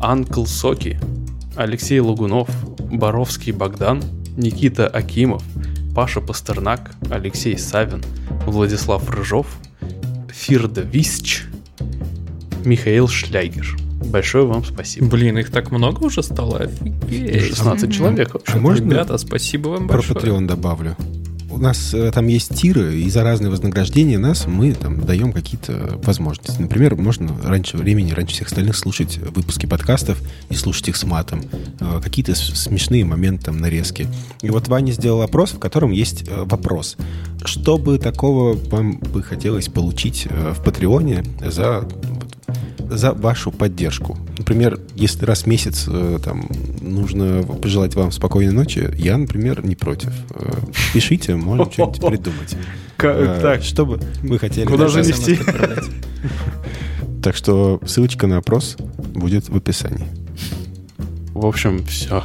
[0.00, 1.00] Анкл Соки,
[1.56, 2.48] Алексей Лугунов,
[2.78, 4.02] Боровский Богдан,
[4.36, 5.42] Никита Акимов,
[5.94, 8.04] Паша Пастернак, Алексей Савин,
[8.46, 9.46] Владислав Рыжов,
[10.32, 11.44] Фирда Висч,
[12.64, 13.76] Михаил Шлягер.
[14.04, 15.06] Большое вам спасибо.
[15.06, 16.58] Блин, их так много уже стало?
[16.60, 17.48] Офигеть.
[17.48, 18.52] 16 человек вообще.
[18.54, 20.18] А можно Ребята, спасибо вам про большое.
[20.18, 20.96] Patreon добавлю?
[21.50, 26.00] У нас э, там есть тиры, и за разные вознаграждения нас мы там даем какие-то
[26.04, 26.60] возможности.
[26.60, 31.42] Например, можно раньше времени, раньше всех остальных слушать выпуски подкастов и слушать их с матом.
[31.80, 34.06] Э, Какие-то смешные моменты, там, нарезки.
[34.42, 36.96] И вот Ваня сделал опрос, в котором есть э, вопрос.
[37.44, 41.88] Что бы такого вам бы хотелось получить в Патреоне за
[42.90, 44.18] за вашу поддержку.
[44.38, 46.48] Например, если раз в месяц э, там
[46.80, 50.10] нужно пожелать вам спокойной ночи, я, например, не против.
[50.30, 50.52] Э,
[50.92, 52.56] Пишите, можем что-нибудь придумать.
[52.98, 54.66] Э, Так, что бы вы хотели...
[54.66, 55.38] Куда же Да, нести?
[57.22, 58.76] Так что ссылочка на опрос
[59.14, 60.06] будет в описании.
[61.34, 62.24] в общем, все.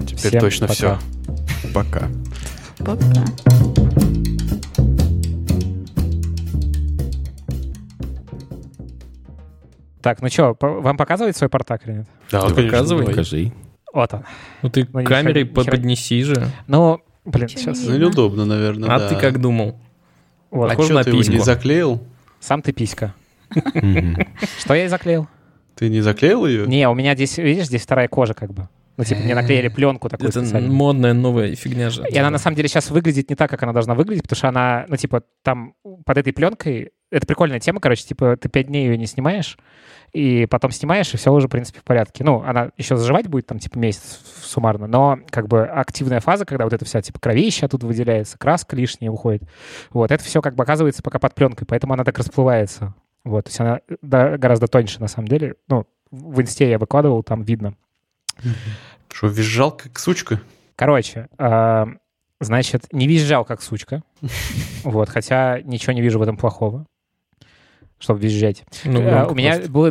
[0.00, 0.74] Теперь Всем точно пока.
[0.74, 1.68] все.
[1.72, 2.08] Пока.
[2.78, 3.24] Пока.
[10.02, 12.06] Так, ну что, вам показывать свой портак или нет?
[12.30, 13.06] Да, конечно, показывай.
[13.06, 13.52] Покажи.
[13.92, 14.24] Вот он.
[14.62, 15.64] Ну ты Ну, камерой хера.
[15.70, 16.46] поднеси же.
[16.66, 17.84] Ну, блин, Чё сейчас.
[17.84, 19.08] Ну, неудобно, наверное, А да.
[19.08, 19.80] ты как думал?
[20.50, 22.00] Вот, А Похоже что на ты его не заклеил?
[22.40, 23.14] сам ты писька.
[24.58, 25.26] Что я и заклеил?
[25.74, 26.66] Ты не заклеил ее?
[26.66, 28.68] Не, у меня здесь, видишь, здесь вторая кожа как бы.
[28.96, 30.72] Ну, типа, мне наклеили пленку такую Это специальную.
[30.72, 32.04] модная новая фигня же.
[32.08, 34.48] И она на самом деле сейчас выглядит не так, как она должна выглядеть, потому что
[34.48, 36.90] она, ну, типа, там под этой пленкой...
[37.10, 39.56] Это прикольная тема, короче, типа, ты пять дней ее не снимаешь,
[40.12, 42.24] и потом снимаешь, и все уже, в принципе, в порядке.
[42.24, 46.64] Ну, она еще заживать будет, там, типа, месяц суммарно, но, как бы, активная фаза, когда
[46.64, 49.42] вот эта вся, типа, кровища оттуда выделяется, краска лишняя уходит,
[49.90, 52.94] вот, это все, как бы, оказывается пока под пленкой, поэтому она так расплывается.
[53.24, 55.56] Вот, то есть она да, гораздо тоньше, на самом деле.
[55.68, 57.74] Ну, в инсте я выкладывал, там видно.
[59.12, 60.40] Что, визжал как сучка?
[60.76, 61.88] Короче, а,
[62.40, 64.02] значит, не визжал как сучка.
[64.84, 66.86] Вот, хотя ничего не вижу в этом плохого,
[67.98, 68.64] чтобы визжать.
[68.84, 69.70] Ну, громко У меня просто.
[69.72, 69.88] была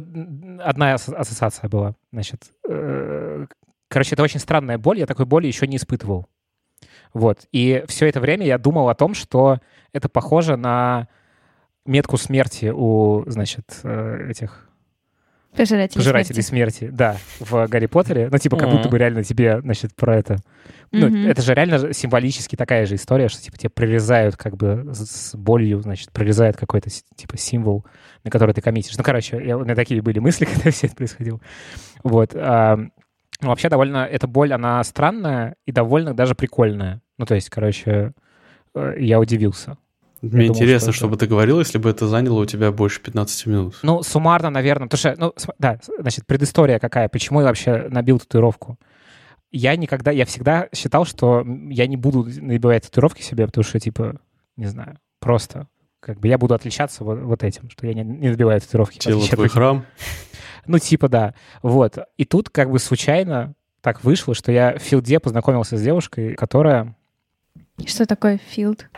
[0.63, 1.95] одна ас- ассоциация была.
[2.11, 3.45] Значит, э,
[3.89, 4.99] короче, это очень странная боль.
[4.99, 6.27] Я такой боли еще не испытывал.
[7.13, 7.47] Вот.
[7.51, 9.59] И все это время я думал о том, что
[9.93, 11.07] это похоже на
[11.85, 14.69] метку смерти у, значит, э, этих
[15.57, 16.77] Пожиратели Пожиратели смерти.
[16.79, 16.95] смерти.
[16.95, 18.29] Да, в Гарри Поттере.
[18.31, 20.37] Ну, типа, как будто бы реально тебе, значит, про это...
[20.91, 21.27] Ну, Мгм.
[21.27, 25.81] это же реально символически такая же история, что, типа, тебе прорезают как бы с болью,
[25.81, 27.85] значит, прорезают какой-то, типа, символ,
[28.23, 28.95] на который ты коммитишь.
[28.97, 31.39] Ну, короче, я- у меня такие были мысли, когда все это происходило.
[32.03, 32.31] Вот.
[32.35, 32.77] а,
[33.41, 34.05] ну, вообще довольно...
[34.05, 37.01] Эта боль, она странная и довольно даже прикольная.
[37.17, 38.13] Ну, то есть, короче,
[38.75, 39.77] э, я удивился.
[40.21, 43.01] Мне думал, интересно, что что бы ты говорил, если бы это заняло у тебя больше
[43.01, 43.79] 15 минут.
[43.83, 48.77] Ну, суммарно, наверное, потому что, ну, да, значит, предыстория какая, почему я вообще набил татуировку.
[49.51, 54.19] Я никогда, я всегда считал, что я не буду набивать татуировки себе, потому что, типа,
[54.55, 55.67] не знаю, просто
[55.99, 58.97] как бы я буду отличаться вот, вот этим, что я не, не набиваю татуировки.
[58.97, 59.85] Тело твой храм.
[60.69, 61.33] Ну, типа, да.
[61.61, 61.97] Вот.
[62.17, 66.93] И тут как бы случайно так вышло, что я в филде познакомился с девушкой, которая...
[67.85, 68.89] Что такое филд?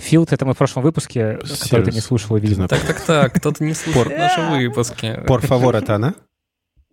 [0.00, 2.66] Филд— это мы в прошлом выпуске, который ты не слушал и видел.
[2.68, 5.06] Так, так, так, кто-то не слушает наши выпуски.
[5.26, 6.14] Por favor, это она?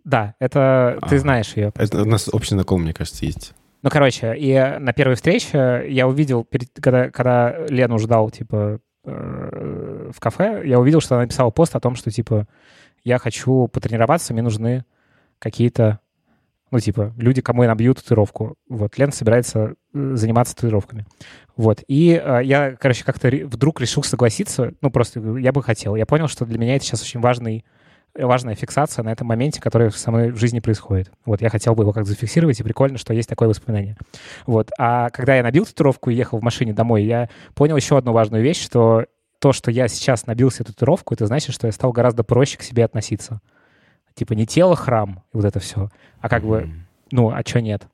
[0.04, 1.00] Да, это...
[1.10, 1.20] Ты А.
[1.20, 1.72] знаешь ее.
[1.76, 3.54] Это у нас общий знакомый, мне кажется, есть.
[3.84, 10.12] Ну, короче, и на первой встрече я увидел, перед- когда, когда Лену ждал, типа, э,
[10.14, 12.48] в кафе, я увидел, что она написала пост о том, что, типа,
[13.04, 14.84] я хочу потренироваться, мне нужны
[15.40, 16.00] какие-то,
[16.72, 18.56] ну, типа, люди, кому я набью татуировку.
[18.70, 21.06] Вот, Лена собирается э, заниматься татуировками.
[21.58, 25.96] Вот, и э, я, короче, как-то вдруг решил согласиться, ну, просто говорю, я бы хотел.
[25.96, 27.66] Я понял, что для меня это сейчас очень важный
[28.16, 31.12] важная фиксация на этом моменте, который со мной в жизни происходит.
[31.26, 33.96] Вот я хотел бы его как-то зафиксировать, и прикольно, что есть такое воспоминание.
[34.46, 34.72] Вот.
[34.80, 38.44] А когда я набил татуировку и ехал в машине домой, я понял еще одну важную
[38.44, 39.06] вещь, что
[39.40, 42.64] то, что я сейчас набил себе татуировку, это значит, что я стал гораздо проще к
[42.64, 43.40] себе относиться.
[44.16, 45.90] Типа не тело храм и вот это все,
[46.20, 46.70] а как бы,
[47.12, 47.88] ну, а что нет?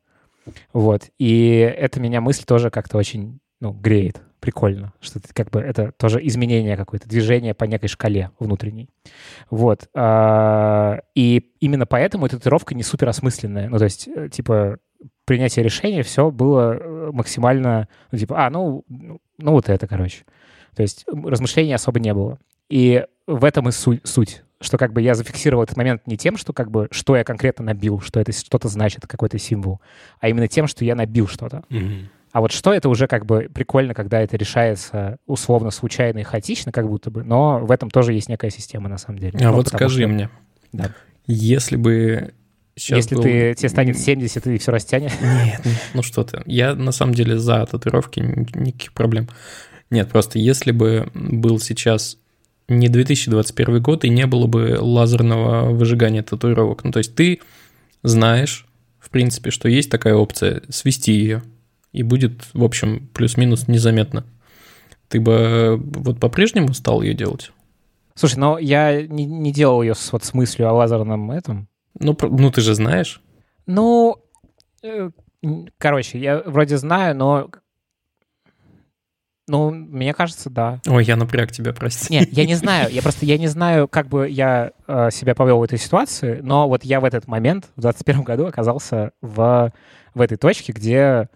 [0.71, 1.09] Вот.
[1.19, 4.21] И это меня мысль тоже как-то очень, ну, греет.
[4.41, 8.89] Прикольно, что это как бы это тоже изменение какое-то, движение по некой шкале внутренней.
[9.49, 9.87] Вот.
[9.95, 13.69] А, и именно поэтому эта татуировка не супер осмысленная.
[13.69, 14.79] Ну, то есть, э, типа,
[15.23, 20.25] принятие решения, все было э, максимально, ну, типа, а, ну, ну, ну вот это, короче.
[20.75, 22.37] То есть размышлений особо не было.
[22.69, 26.35] И в этом и суть, суть, что как бы я зафиксировал этот момент не тем,
[26.35, 29.79] что как бы, что я конкретно набил, что это что-то значит, какой-то символ,
[30.19, 31.63] а именно тем, что я набил что-то.
[31.69, 32.05] Mm-hmm.
[32.33, 36.71] А вот что это уже как бы прикольно, когда это решается условно случайно и хаотично,
[36.71, 39.37] как будто бы, но в этом тоже есть некая система на самом деле.
[39.39, 40.07] А ну, вот скажи что...
[40.07, 40.29] мне,
[40.73, 40.91] да.
[41.27, 42.33] если бы
[42.75, 43.21] Сейчас Если был...
[43.21, 45.11] ты, тебе станет 70 и все растянет.
[45.21, 46.41] Нет, нет, ну что ты.
[46.47, 49.29] Я на самом деле за татуировки, никаких проблем.
[49.91, 52.17] Нет, просто если бы был сейчас
[52.67, 57.41] не 2021 год и не было бы лазерного выжигания татуировок, ну то есть ты
[58.01, 58.65] знаешь,
[58.99, 61.43] в принципе, что есть такая опция, свести ее,
[61.93, 64.25] и будет, в общем, плюс-минус незаметно.
[65.07, 67.51] Ты бы вот по-прежнему стал ее делать?
[68.15, 71.67] Слушай, но я не, не делал ее с, вот с мыслью о лазерном этом.
[71.99, 73.21] Ну, ну ты же знаешь.
[73.65, 74.17] Ну,
[74.83, 75.11] э,
[75.77, 77.49] короче, я вроде знаю, но
[79.47, 80.79] ну, мне кажется, да.
[80.87, 82.13] Ой, я напряг тебя, прости.
[82.13, 82.91] Нет, я не знаю.
[82.91, 86.67] Я просто я не знаю, как бы я э, себя повел в этой ситуации, но
[86.67, 89.73] вот я в этот момент, в 2021 году, оказался в,
[90.13, 91.27] в этой точке, где, э,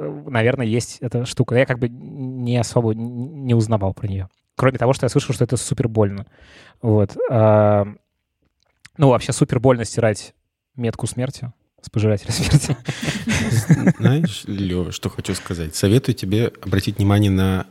[0.00, 1.54] наверное, есть эта штука.
[1.56, 4.28] Я как бы не особо не узнавал про нее.
[4.56, 6.26] Кроме того, что я слышал, что это супер больно.
[6.82, 7.16] Вот.
[7.30, 7.84] Э,
[8.96, 10.34] ну, вообще супер больно стирать
[10.76, 12.76] метку смерти с пожирателя смерти.
[13.98, 15.74] Знаешь, Лева, что хочу сказать?
[15.74, 17.66] Советую тебе обратить внимание на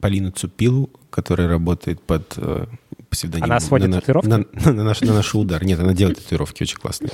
[0.00, 2.66] Полину Цупилу, которая работает под э,
[3.08, 3.52] псевдонимом.
[3.52, 4.28] Она сводит на, татуировки?
[4.28, 5.64] На, на, на, наш, на наш удар.
[5.64, 7.12] Нет, она делает татуировки очень классные.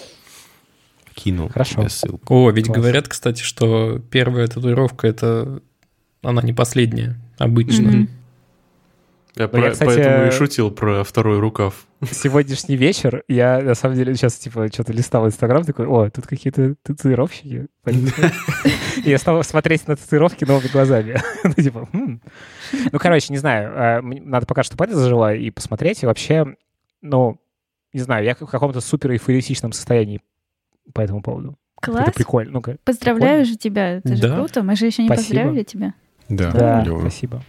[1.22, 1.86] Кинул Хорошо.
[1.88, 2.34] ссылку.
[2.34, 2.78] О, ведь Класс.
[2.78, 5.62] говорят, кстати, что первая татуировка это
[6.22, 7.88] она не последняя, обычно.
[7.88, 8.08] Mm-hmm.
[9.36, 11.86] Я, про, я кстати, поэтому и шутил про второй рукав.
[12.10, 16.74] Сегодняшний вечер я, на самом деле, сейчас, типа, что-то листал Инстаграм, такой, о, тут какие-то
[16.82, 17.66] татуировщики.
[19.04, 21.20] Я стал смотреть на татуировки новыми глазами.
[21.44, 22.20] Ну, типа, «Хм».
[22.92, 26.56] ну, короче, не знаю, а, надо пока что память зажила и посмотреть, и вообще,
[27.00, 27.40] ну,
[27.92, 30.20] не знаю, я в каком-то супер эйфористичном состоянии
[30.92, 31.56] по этому поводу.
[31.80, 32.08] Класс.
[32.08, 32.60] Это прикольно.
[32.84, 35.94] Поздравляю же тебя, это же круто, мы же еще не поздравили тебя.
[36.28, 37.42] Да, спасибо.